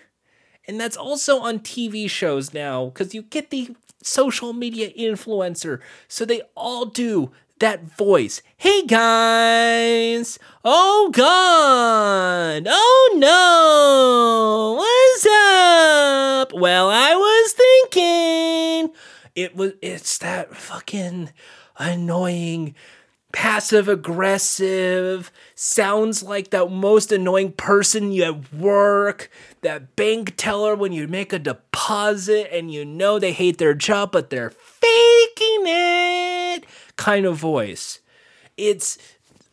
[0.66, 5.80] And that's also on TV shows now because you get the social media influencer.
[6.09, 8.42] So they all do that voice.
[8.57, 10.38] Hey guys!
[10.64, 12.66] Oh god!
[12.68, 14.76] Oh no!
[14.78, 16.52] What's up?
[16.59, 18.94] Well, I was thinking
[19.34, 21.30] it was it's that fucking
[21.78, 22.74] annoying
[23.32, 29.30] passive aggressive sounds like that most annoying person you at work
[29.61, 34.11] that bank teller when you make a deposit and you know they hate their job
[34.11, 36.64] but they're faking it
[36.97, 38.01] kind of voice.
[38.57, 38.99] It's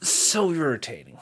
[0.02, 1.18] so irritating.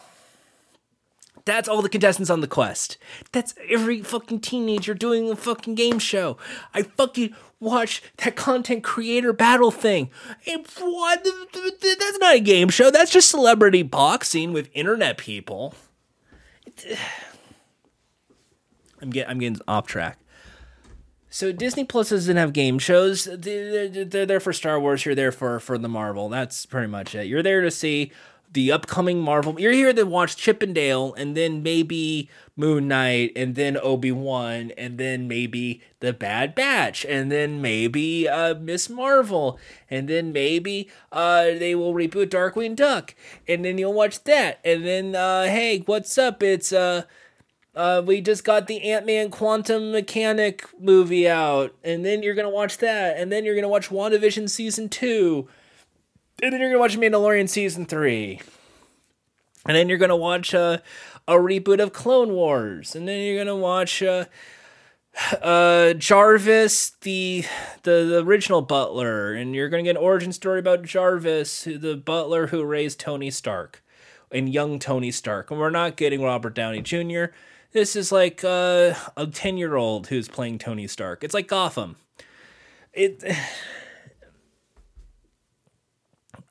[1.46, 2.98] That's all the contestants on the quest.
[3.32, 6.38] That's every fucking teenager doing a fucking game show.
[6.74, 10.10] I fucking watch that content creator battle thing.
[10.46, 11.24] It, what?
[11.82, 12.92] That's not a game show.
[12.92, 15.74] That's just celebrity boxing with internet people.
[19.02, 20.20] I'm getting I'm getting off track.
[21.34, 23.24] So Disney Plus doesn't have game shows.
[23.24, 25.06] They're, there for Star Wars.
[25.06, 26.28] You're there for for the Marvel.
[26.28, 27.28] That's pretty much it.
[27.28, 28.12] You're there to see
[28.52, 29.58] the upcoming Marvel.
[29.58, 34.12] You're here to watch Chip 'n Dale, and then maybe Moon Knight, and then Obi
[34.12, 39.58] Wan, and then maybe the Bad Batch, and then maybe uh, Miss Marvel,
[39.90, 43.16] and then maybe uh, they will reboot Darkwing Duck,
[43.48, 46.44] and then you'll watch that, and then uh, hey, what's up?
[46.44, 47.04] It's uh
[47.76, 52.50] uh, we just got the Ant Man Quantum Mechanic movie out, and then you're gonna
[52.50, 55.48] watch that, and then you're gonna watch WandaVision season two,
[56.42, 58.42] and then you're gonna watch Mandalorian season three,
[59.66, 60.80] and then you're gonna watch uh,
[61.28, 64.26] a reboot of Clone Wars, and then you're gonna watch uh,
[65.42, 67.46] uh, Jarvis, the,
[67.84, 72.48] the the original Butler, and you're gonna get an origin story about Jarvis, the Butler
[72.48, 73.82] who raised Tony Stark,
[74.30, 77.28] and young Tony Stark, and we're not getting Robert Downey Jr.
[77.72, 81.24] This is like uh, a 10 year old who's playing Tony Stark.
[81.24, 81.98] It's like Gotham.
[82.94, 83.24] It.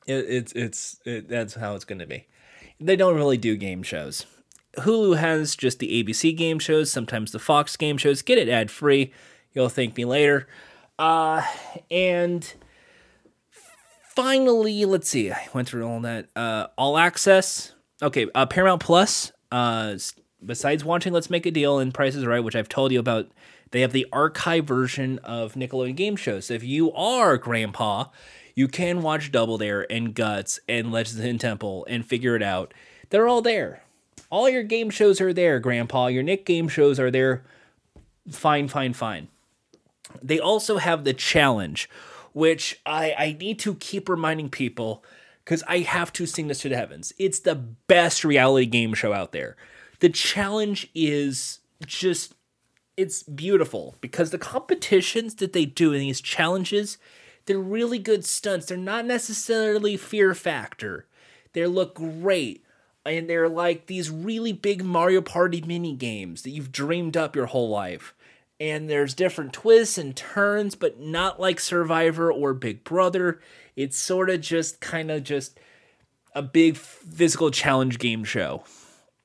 [0.07, 2.25] It, it's it's it, that's how it's going to be.
[2.79, 4.25] They don't really do game shows.
[4.77, 8.23] Hulu has just the ABC game shows, sometimes the Fox game shows.
[8.23, 9.13] Get it ad free.
[9.53, 10.47] You'll thank me later.
[10.97, 11.43] Uh,
[11.91, 12.51] and
[14.15, 15.31] finally, let's see.
[15.31, 16.29] I went through all that.
[16.35, 17.73] Uh, all access.
[18.01, 19.31] Okay, uh, Paramount Plus.
[19.51, 19.97] Uh,
[20.45, 23.29] besides watching Let's Make a Deal and Price is Right, which I've told you about,
[23.71, 26.47] they have the archive version of Nickelodeon game shows.
[26.47, 28.05] So if you are grandpa,
[28.55, 32.73] you can watch Double Dare and Guts and Legends the Temple and figure it out.
[33.09, 33.83] They're all there.
[34.29, 36.07] All your game shows are there, grandpa.
[36.07, 37.43] Your Nick game shows are there.
[38.29, 39.27] Fine, fine, fine.
[40.21, 41.89] They also have the challenge,
[42.33, 45.03] which I, I need to keep reminding people
[45.43, 47.13] because I have to sing this to the heavens.
[47.17, 49.55] It's the best reality game show out there.
[50.01, 52.33] The challenge is just
[52.97, 56.97] it's beautiful because the competitions that they do in these challenges,
[57.45, 58.67] they're really good stunts.
[58.67, 61.07] They're not necessarily fear factor.
[61.53, 62.63] They look great.
[63.05, 67.47] And they're like these really big Mario Party mini games that you've dreamed up your
[67.47, 68.13] whole life.
[68.59, 73.39] And there's different twists and turns, but not like Survivor or Big Brother.
[73.75, 75.59] It's sort of just kind of just
[76.35, 78.63] a big physical challenge game show.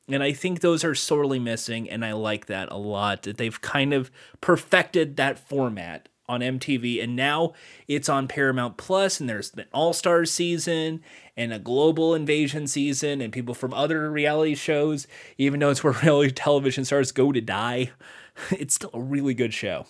[0.08, 3.22] And I think those are sorely missing, and I like that a lot.
[3.22, 7.54] That they've kind of perfected that format on MTV, and now
[7.88, 11.02] it's on Paramount Plus, and there's the All Stars season
[11.36, 15.92] and a global invasion season, and people from other reality shows, even though it's where
[16.02, 17.90] reality television stars go to die,
[18.50, 19.86] it's still a really good show.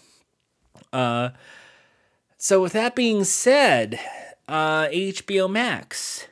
[0.92, 1.30] Uh,
[2.38, 4.00] so with that being said,
[4.48, 6.26] uh, HBO Max.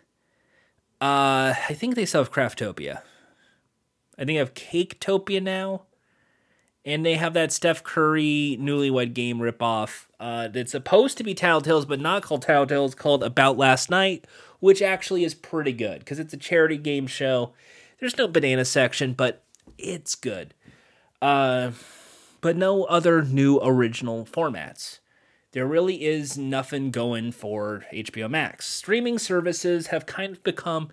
[1.01, 3.03] Uh, I think they still have Craftopia.
[4.17, 5.83] I think they have Baketopia now.
[6.87, 11.89] And they have that Steph Curry newlywed game ripoff uh, that's supposed to be Tattletales,
[11.89, 14.27] but not called Tattletales, called About Last Night,
[14.61, 17.55] which actually is pretty good because it's a charity game show.
[17.99, 19.43] There's no banana section, but
[19.79, 20.53] it's good.
[21.23, 21.71] Uh,
[22.43, 24.99] but no other new original formats.
[25.53, 28.67] There really is nothing going for HBO Max.
[28.67, 30.91] Streaming services have kind of become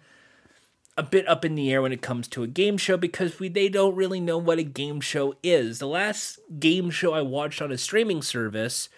[0.97, 3.47] a bit up in the air when it comes to a game show because we
[3.47, 5.79] they don't really know what a game show is.
[5.79, 8.89] The last game show I watched on a streaming service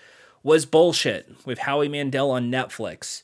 [0.41, 3.23] was bullshit with Howie Mandel on Netflix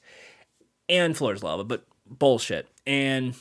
[0.87, 2.67] and Floor's Lava, but bullshit.
[2.85, 3.35] And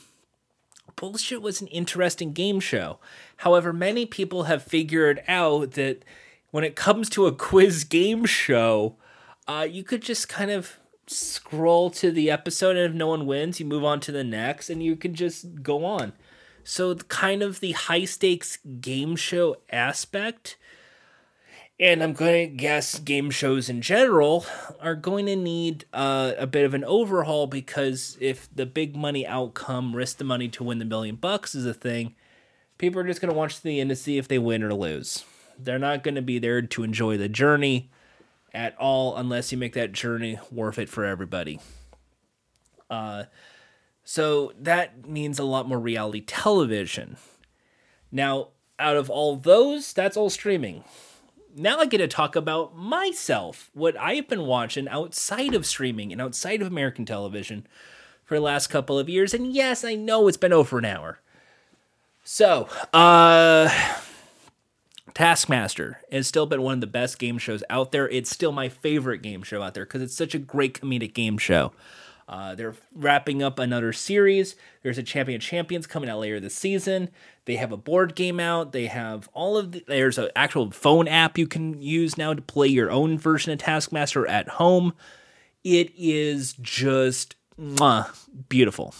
[0.95, 2.99] bullshit was an interesting game show.
[3.37, 6.03] However, many people have figured out that
[6.51, 8.95] when it comes to a quiz game show,
[9.47, 10.79] uh, you could just kind of
[11.09, 14.69] scroll to the episode and if no one wins you move on to the next
[14.69, 16.13] and you can just go on.
[16.63, 20.57] So kind of the high stakes game show aspect
[21.79, 24.45] and i'm going to guess game shows in general
[24.81, 29.25] are going to need uh, a bit of an overhaul because if the big money
[29.25, 32.13] outcome risk the money to win the million bucks is a thing
[32.79, 34.73] people are just going to watch to the end to see if they win or
[34.73, 35.23] lose.
[35.59, 37.91] They're not going to be there to enjoy the journey
[38.53, 41.59] at all unless you make that journey worth it for everybody.
[42.89, 43.25] Uh,
[44.03, 47.17] so that means a lot more reality television.
[48.11, 50.83] Now, out of all those, that's all streaming.
[51.55, 56.21] Now I get to talk about myself, what I've been watching outside of streaming and
[56.21, 57.67] outside of American television
[58.23, 59.33] for the last couple of years.
[59.33, 61.19] And yes, I know it's been over an hour.
[62.23, 63.69] So, uh,
[65.13, 68.07] Taskmaster has still been one of the best game shows out there.
[68.09, 71.37] It's still my favorite game show out there because it's such a great comedic game
[71.37, 71.73] show.
[72.27, 74.55] Uh, they're wrapping up another series.
[74.83, 77.09] There's a Champion of Champions coming out later this season.
[77.45, 78.71] They have a board game out.
[78.71, 82.41] They have all of the, there's an actual phone app you can use now to
[82.41, 84.93] play your own version of Taskmaster at home.
[85.63, 88.15] It is just mwah,
[88.47, 88.93] beautiful.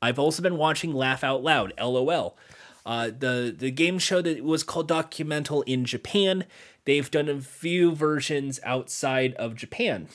[0.00, 2.38] I've also been watching Laugh Out Loud, LOL.
[2.84, 6.44] Uh, the the game show that was called Documental in Japan.
[6.84, 10.08] They've done a few versions outside of Japan.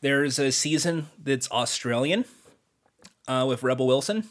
[0.00, 2.26] There's a season that's Australian
[3.26, 4.28] uh, with Rebel Wilson,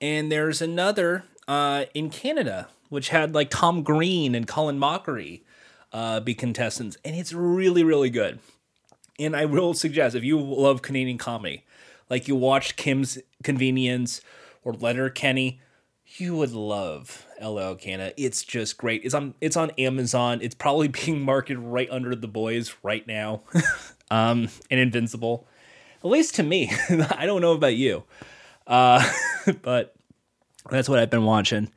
[0.00, 5.40] and there's another uh, in Canada which had like Tom Green and Colin Mochrie
[5.92, 8.38] uh, be contestants, and it's really really good.
[9.18, 11.64] And I will suggest if you love Canadian comedy,
[12.08, 14.20] like you watched Kim's Convenience
[14.62, 15.60] or Letterkenny
[16.18, 18.12] you would love LL Canada.
[18.16, 19.02] It's just great.
[19.04, 20.40] It's on it's on Amazon.
[20.42, 23.42] It's probably being marketed right under the boys right now.
[24.10, 25.46] um and Invincible.
[26.04, 26.70] At least to me.
[26.90, 28.04] I don't know about you.
[28.66, 29.08] Uh
[29.62, 29.94] but
[30.70, 31.70] that's what I've been watching.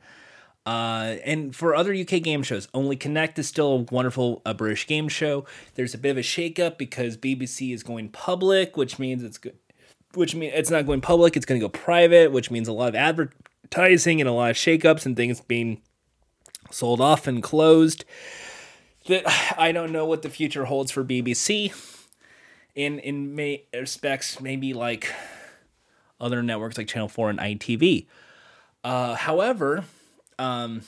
[0.64, 4.88] Uh, and for other UK game shows, Only Connect is still a wonderful uh, British
[4.88, 5.44] game show.
[5.76, 9.56] There's a bit of a shakeup because BBC is going public, which means it's good.
[10.14, 12.88] Which means it's not going public; it's going to go private, which means a lot
[12.88, 13.32] of adver-
[13.66, 15.80] advertising and a lot of shakeups and things being
[16.70, 18.04] sold off and closed.
[19.08, 19.24] That
[19.58, 21.72] I don't know what the future holds for BBC.
[22.74, 25.12] In in may respects, maybe like
[26.20, 28.06] other networks like Channel Four and ITV.
[28.84, 29.84] Uh, however,
[30.38, 30.82] Um,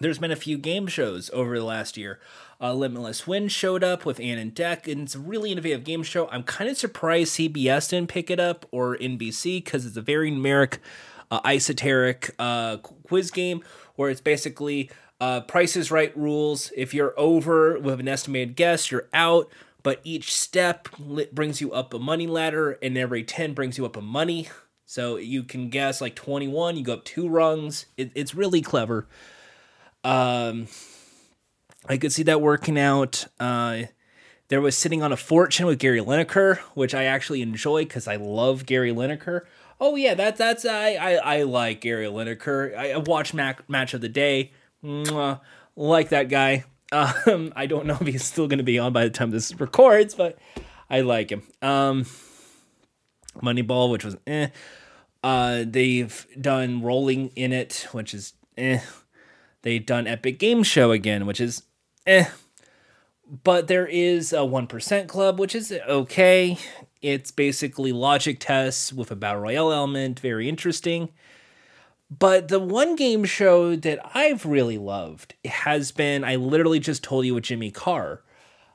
[0.00, 2.18] there's been a few game shows over the last year.
[2.58, 6.02] Uh, Limitless Win showed up with Ant and Dec, and it's a really innovative game
[6.02, 6.26] show.
[6.28, 10.30] I'm kind of surprised CBS didn't pick it up or NBC because it's a very
[10.30, 10.78] numeric,
[11.30, 13.62] uh, esoteric uh, quiz game
[13.96, 16.70] where it's basically uh, Price is Right rules.
[16.76, 19.50] If you're over with an estimated guess, you're out.
[19.82, 20.88] But each step
[21.32, 24.48] brings you up a money ladder, and every 10 brings you up a money.
[24.84, 27.86] So you can guess like 21, you go up two rungs.
[27.96, 29.06] It, it's really clever.
[30.02, 30.66] Um,
[31.88, 33.26] I could see that working out.
[33.38, 33.84] Uh,
[34.48, 38.16] there was Sitting on a Fortune with Gary Lineker, which I actually enjoy because I
[38.16, 39.42] love Gary Lineker.
[39.80, 42.76] Oh yeah, that that's I I, I like Gary Lineker.
[42.76, 44.52] I, I watched Mac, Match of the Day.
[44.84, 45.40] Mwah,
[45.74, 46.64] like that guy.
[46.92, 49.52] Um, I don't know if he's still going to be on by the time this
[49.58, 50.38] records, but
[50.88, 51.42] I like him.
[51.60, 52.06] Um,
[53.42, 54.48] Moneyball, which was eh.
[55.22, 58.80] Uh, they've done Rolling in It, which is eh.
[59.62, 61.64] They've done Epic Game Show again, which is
[62.06, 62.26] eh.
[63.42, 66.56] But there is a 1% Club, which is okay.
[67.06, 71.10] It's basically logic tests with a battle royale element, very interesting.
[72.10, 77.24] But the one game show that I've really loved has been I literally just told
[77.24, 78.22] you with Jimmy Carr.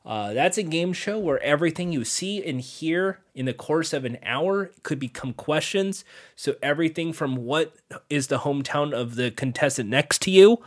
[0.05, 4.05] Uh, that's a game show where everything you see and hear in the course of
[4.05, 6.05] an hour could become questions.
[6.37, 7.75] So everything from what
[8.09, 10.63] is the hometown of the contestant next to you,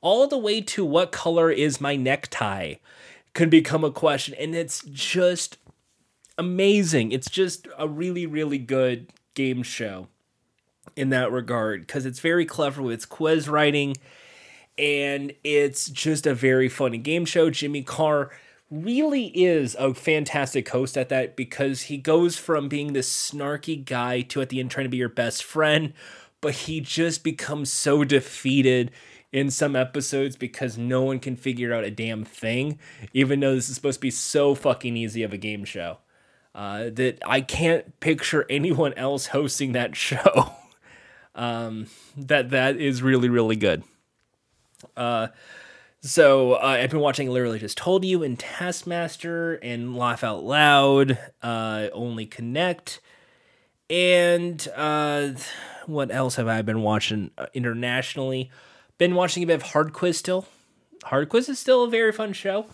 [0.00, 2.74] all the way to what color is my necktie,
[3.34, 5.56] can become a question, and it's just
[6.40, 7.12] amazing.
[7.12, 10.08] It's just a really really good game show
[10.96, 13.94] in that regard because it's very clever with its quiz writing
[14.78, 17.50] and it's just a very funny game show.
[17.50, 18.30] Jimmy Carr
[18.70, 24.22] really is a fantastic host at that because he goes from being this snarky guy
[24.22, 25.92] to at the end trying to be your best friend,
[26.40, 28.90] but he just becomes so defeated
[29.32, 32.78] in some episodes because no one can figure out a damn thing,
[33.12, 35.98] even though this is supposed to be so fucking easy of a game show.
[36.54, 40.52] Uh, that I can't picture anyone else hosting that show.
[41.34, 41.86] um,
[42.16, 43.84] that that is really really good.
[44.96, 45.28] Uh,
[46.00, 51.18] so uh, I've been watching literally just told you and Taskmaster and Laugh Out Loud,
[51.42, 53.00] uh, Only Connect,
[53.90, 55.32] and uh,
[55.86, 58.50] what else have I been watching uh, internationally?
[58.96, 60.46] Been watching a bit of Hard Quiz still.
[61.04, 62.66] Hard Quiz is still a very fun show.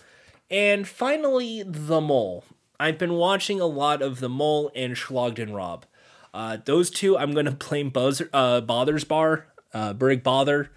[0.49, 2.45] And finally, The Mole.
[2.79, 5.85] I've been watching a lot of The Mole and Schlag den Raab.
[6.33, 10.69] Uh, those two, I'm gonna blame Buzzer, uh, Bother's Bar, uh, Brig Bother,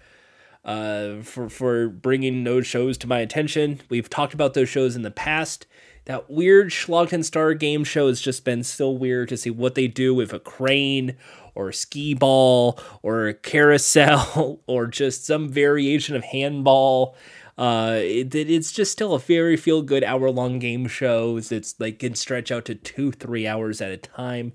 [0.65, 3.81] uh, for for bringing those shows to my attention.
[3.89, 5.67] We've talked about those shows in the past.
[6.05, 9.75] That weird Schlag den Star game show has just been so weird to see what
[9.75, 11.15] they do with a crane
[11.53, 17.15] or a skee ball or a carousel or just some variation of handball.
[17.57, 21.51] Uh, it, it's just still a very feel good hour long game shows.
[21.51, 24.53] It's like can stretch out to two, three hours at a time.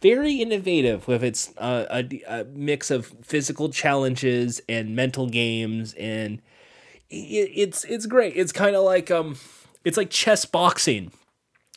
[0.00, 6.42] Very innovative with its uh, a, a, mix of physical challenges and mental games and
[7.08, 8.36] it, it's it's great.
[8.36, 9.36] It's kind of like um
[9.84, 11.12] it's like chess boxing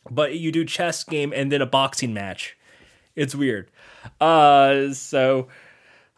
[0.10, 2.58] but you do chess game and then a boxing match.
[3.16, 3.72] It's weird.
[4.20, 5.48] Uh so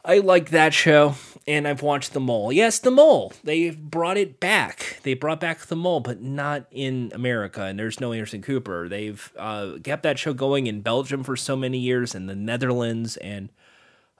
[0.04, 1.16] i like that show
[1.50, 2.52] and I've watched The Mole.
[2.52, 3.34] Yes, The Mole.
[3.44, 5.00] They brought it back.
[5.02, 7.64] They brought back The Mole, but not in America.
[7.64, 8.88] And there's no Anderson Cooper.
[8.88, 13.18] They've uh, kept that show going in Belgium for so many years, and the Netherlands,
[13.18, 13.50] and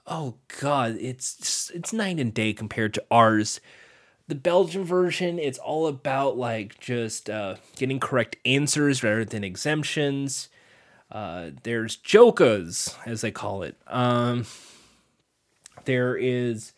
[0.08, 3.60] oh god, it's it's night and day compared to ours.
[4.26, 10.48] The Belgian version, it's all about like just uh, getting correct answers rather than exemptions.
[11.12, 13.76] Uh, there's jokas, as they call it.
[13.86, 14.46] Um,
[15.90, 16.72] there is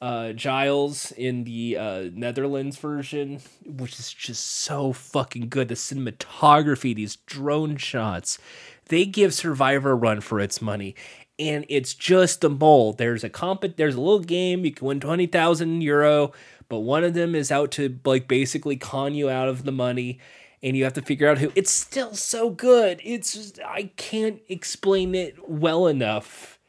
[0.00, 5.68] uh, Giles in the uh, Netherlands version, which is just so fucking good.
[5.68, 8.38] The cinematography, these drone shots,
[8.86, 10.96] they give Survivor a run for its money.
[11.38, 12.98] And it's just the mold.
[12.98, 13.64] There's a comp.
[13.76, 16.32] There's a little game you can win twenty thousand euro,
[16.68, 20.18] but one of them is out to like basically con you out of the money,
[20.62, 21.50] and you have to figure out who.
[21.54, 23.00] It's still so good.
[23.02, 26.59] It's just I can't explain it well enough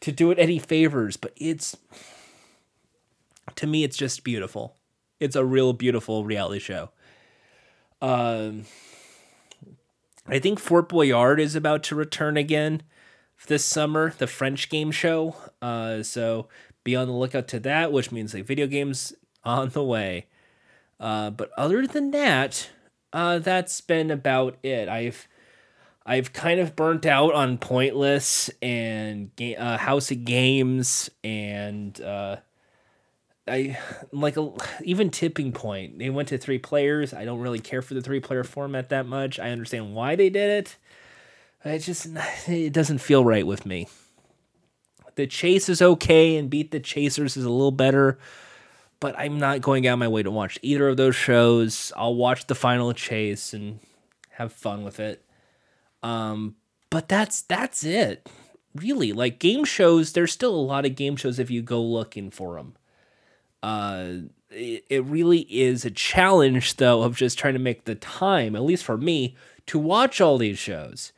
[0.00, 1.76] to do it any favors, but it's
[3.56, 4.76] to me, it's just beautiful.
[5.20, 6.90] It's a real beautiful reality show.
[8.00, 8.64] Um,
[10.26, 12.82] I think Fort Boyard is about to return again
[13.46, 15.34] this summer, the French game show.
[15.60, 16.48] Uh, so
[16.84, 19.12] be on the lookout to that, which means like video games
[19.44, 20.26] on the way.
[21.00, 22.70] Uh, but other than that,
[23.12, 24.88] uh, that's been about it.
[24.88, 25.26] I've
[26.08, 32.36] I've kind of burnt out on Pointless and uh, House of Games and uh,
[33.46, 33.78] I
[34.10, 34.50] like a,
[34.82, 35.98] even tipping point.
[35.98, 37.12] They went to three players.
[37.12, 39.38] I don't really care for the three player format that much.
[39.38, 40.76] I understand why they did it.
[41.62, 42.08] It just
[42.48, 43.86] it doesn't feel right with me.
[45.16, 48.18] The chase is okay, and beat the chasers is a little better,
[48.98, 51.92] but I'm not going out of my way to watch either of those shows.
[51.96, 53.80] I'll watch the final chase and
[54.30, 55.22] have fun with it.
[56.02, 56.56] Um,
[56.90, 58.28] but that's that's it.
[58.74, 62.30] Really, like game shows, there's still a lot of game shows if you go looking
[62.30, 62.76] for them.
[63.62, 68.62] Uh, it, really is a challenge though of just trying to make the time, at
[68.62, 71.12] least for me, to watch all these shows.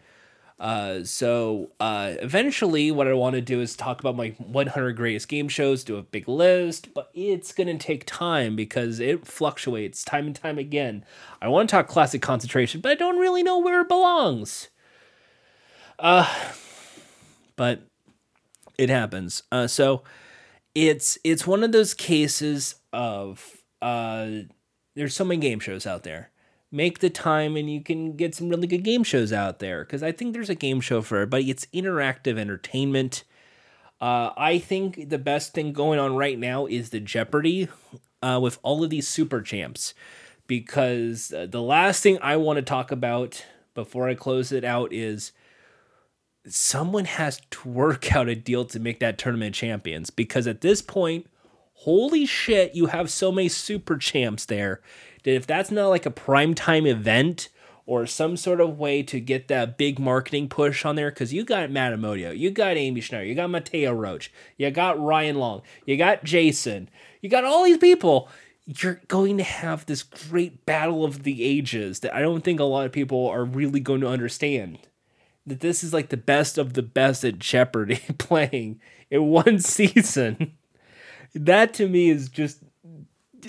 [0.59, 5.29] Uh, so uh, eventually, what I want to do is talk about my 100 greatest
[5.29, 10.05] game shows, do a big list, but it's going to take time because it fluctuates
[10.05, 11.05] time and time again.
[11.41, 14.69] I want to talk classic concentration, but I don't really know where it belongs.
[16.01, 16.27] Uh,
[17.57, 17.83] but
[18.79, 19.43] it happens.
[19.53, 20.03] Uh, so
[20.75, 24.29] it's it's one of those cases of uh,
[24.97, 26.31] there's so many game shows out there
[26.73, 30.03] make the time and you can get some really good game shows out there because
[30.03, 31.51] I think there's a game show for everybody.
[31.51, 33.25] It's interactive entertainment.
[34.01, 37.69] Uh, I think the best thing going on right now is the Jeopardy
[38.23, 39.95] uh, with all of these super champs
[40.47, 43.45] because uh, the last thing I want to talk about
[43.75, 45.33] before I close it out is
[46.47, 50.83] someone has to work out a deal to make that tournament champions because at this
[50.83, 51.27] point,
[51.75, 54.81] holy shit, you have so many super champs there
[55.25, 57.49] that if that's not like a primetime event
[57.87, 61.45] or some sort of way to get that big marketing push on there, because you
[61.45, 65.63] got Matt Amodio, you got Amy Schneider, you got Mattea Roach, you got Ryan Long,
[65.87, 66.89] you got Jason,
[67.21, 68.29] you got all these people.
[68.65, 72.65] You're going to have this great battle of the ages that I don't think a
[72.65, 74.79] lot of people are really going to understand.
[75.51, 80.55] That this is like the best of the best at Jeopardy playing in one season.
[81.35, 82.61] That to me is just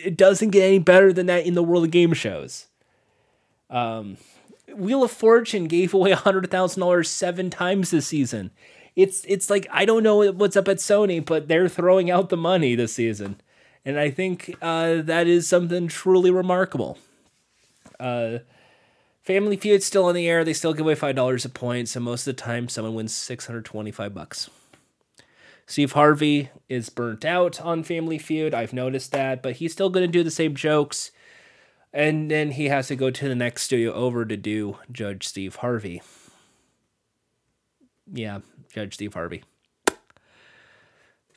[0.03, 2.68] it doesn't get any better than that in the world of game shows.
[3.69, 4.18] Um,
[4.76, 8.52] Wheel of Fortune gave away hundred thousand dollars seven times this season.
[8.95, 12.38] It's it's like I don't know what's up at Sony, but they're throwing out the
[12.38, 13.40] money this season,
[13.86, 16.98] and I think uh, that is something truly remarkable.
[17.99, 18.40] Uh,
[19.23, 20.43] Family Feud's still in the air.
[20.43, 23.15] They still give away five dollars a point, so most of the time someone wins
[23.15, 24.49] six hundred twenty-five bucks.
[25.68, 28.53] Steve Harvey is burnt out on Family Feud.
[28.53, 31.11] I've noticed that, but he's still going to do the same jokes.
[31.93, 35.57] And then he has to go to the next studio over to do Judge Steve
[35.57, 36.02] Harvey.
[38.11, 38.39] Yeah,
[38.73, 39.43] Judge Steve Harvey.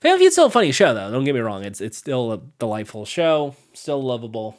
[0.00, 1.10] Family Feud's still a funny show, though.
[1.10, 1.64] Don't get me wrong.
[1.64, 4.58] It's it's still a delightful show, still lovable.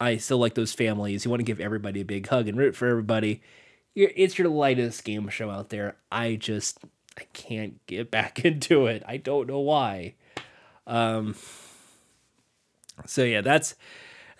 [0.00, 1.24] I still like those families.
[1.24, 3.42] You want to give everybody a big hug and root for everybody.
[3.94, 5.96] It's your lightest game show out there.
[6.10, 6.78] I just
[7.18, 9.02] I can't get back into it.
[9.06, 10.14] I don't know why.
[10.86, 11.34] Um,
[13.06, 13.74] so yeah, that's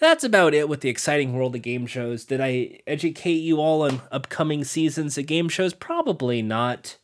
[0.01, 2.25] that's about it with the exciting world of game shows.
[2.25, 5.73] Did I educate you all on upcoming seasons of game shows?
[5.73, 6.99] Probably not.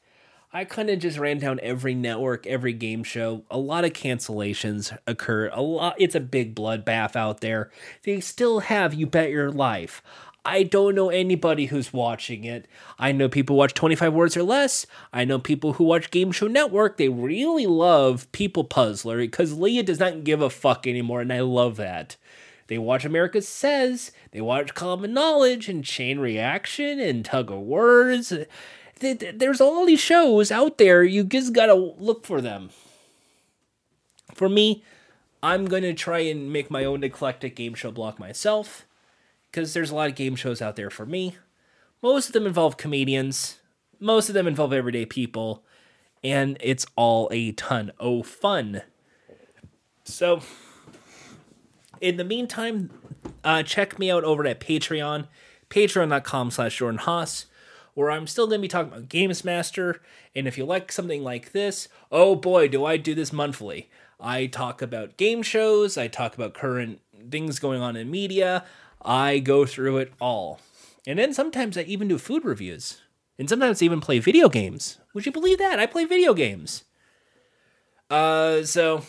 [0.53, 3.45] I kind of just ran down every network, every game show.
[3.53, 5.49] A lot of cancellations occur.
[5.53, 5.95] A lot.
[5.97, 7.71] It's a big bloodbath out there.
[8.03, 10.03] They still have You Bet Your Life.
[10.45, 12.67] I don't know anybody who's watching it.
[12.99, 14.87] I know people watch 25 Words or Less.
[15.13, 16.97] I know people who watch Game Show Network.
[16.97, 21.41] They really love People Puzzler because Leah does not give a fuck anymore, and I
[21.41, 22.17] love that.
[22.67, 28.33] They watch America Says, they watch Common Knowledge and Chain Reaction and Tug of Words.
[29.01, 31.03] There's all these shows out there.
[31.03, 32.71] You just gotta look for them.
[34.35, 34.85] For me,
[35.43, 38.87] I'm gonna try and make my own eclectic game show block myself
[39.51, 41.37] because there's a lot of game shows out there for me.
[42.03, 43.59] Most of them involve comedians,
[43.99, 45.65] most of them involve everyday people,
[46.23, 48.83] and it's all a ton of fun.
[50.05, 50.41] So,
[52.01, 52.91] in the meantime,
[53.45, 55.27] uh, check me out over at Patreon,
[55.69, 57.47] patreon.com slash Jordan Haas,
[57.95, 60.01] where I'm still going to be talking about Games Master.
[60.35, 63.91] And if you like something like this, oh boy, do I do this monthly.
[64.19, 67.01] I talk about game shows, I talk about current
[67.31, 68.65] things going on in media,
[69.03, 70.61] I go through it all.
[71.07, 73.01] And then sometimes I even do food reviews.
[73.39, 74.99] And sometimes I even play video games.
[75.15, 75.79] Would you believe that?
[75.79, 76.85] I play video games.
[78.11, 79.05] Uh, so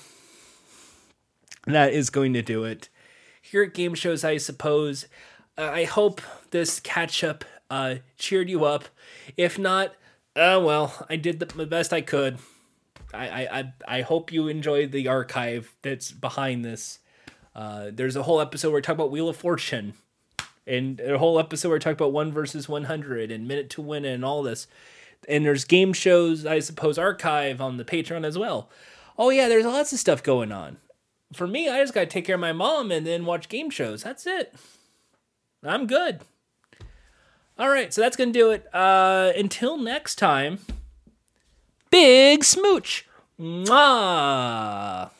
[1.66, 2.88] that is going to do it.
[3.42, 5.08] Here at Game Shows, I suppose.
[5.58, 6.22] Uh, I hope
[6.52, 8.86] this catch up uh, cheered you up.
[9.38, 9.96] If not,
[10.36, 12.38] uh, well, I did the, best I could.
[13.14, 17.00] I, I, I hope you enjoyed the archive that's behind this.
[17.56, 19.94] Uh, there's a whole episode where we talk about Wheel of Fortune,
[20.68, 24.06] and a whole episode where we talk about one versus 100 and Minute to Win
[24.06, 24.68] and all this.
[25.30, 28.70] And there's game shows, I suppose, archive on the Patreon as well.
[29.18, 30.78] Oh yeah, there's lots of stuff going on.
[31.34, 33.70] for me, I just got to take care of my mom and then watch game
[33.70, 34.04] shows.
[34.04, 34.54] That's it.
[35.64, 36.22] I'm good.
[37.62, 38.66] All right, so that's going to do it.
[38.74, 40.58] Uh, until next time,
[41.92, 43.08] big smooch.
[43.40, 45.12] Mwah.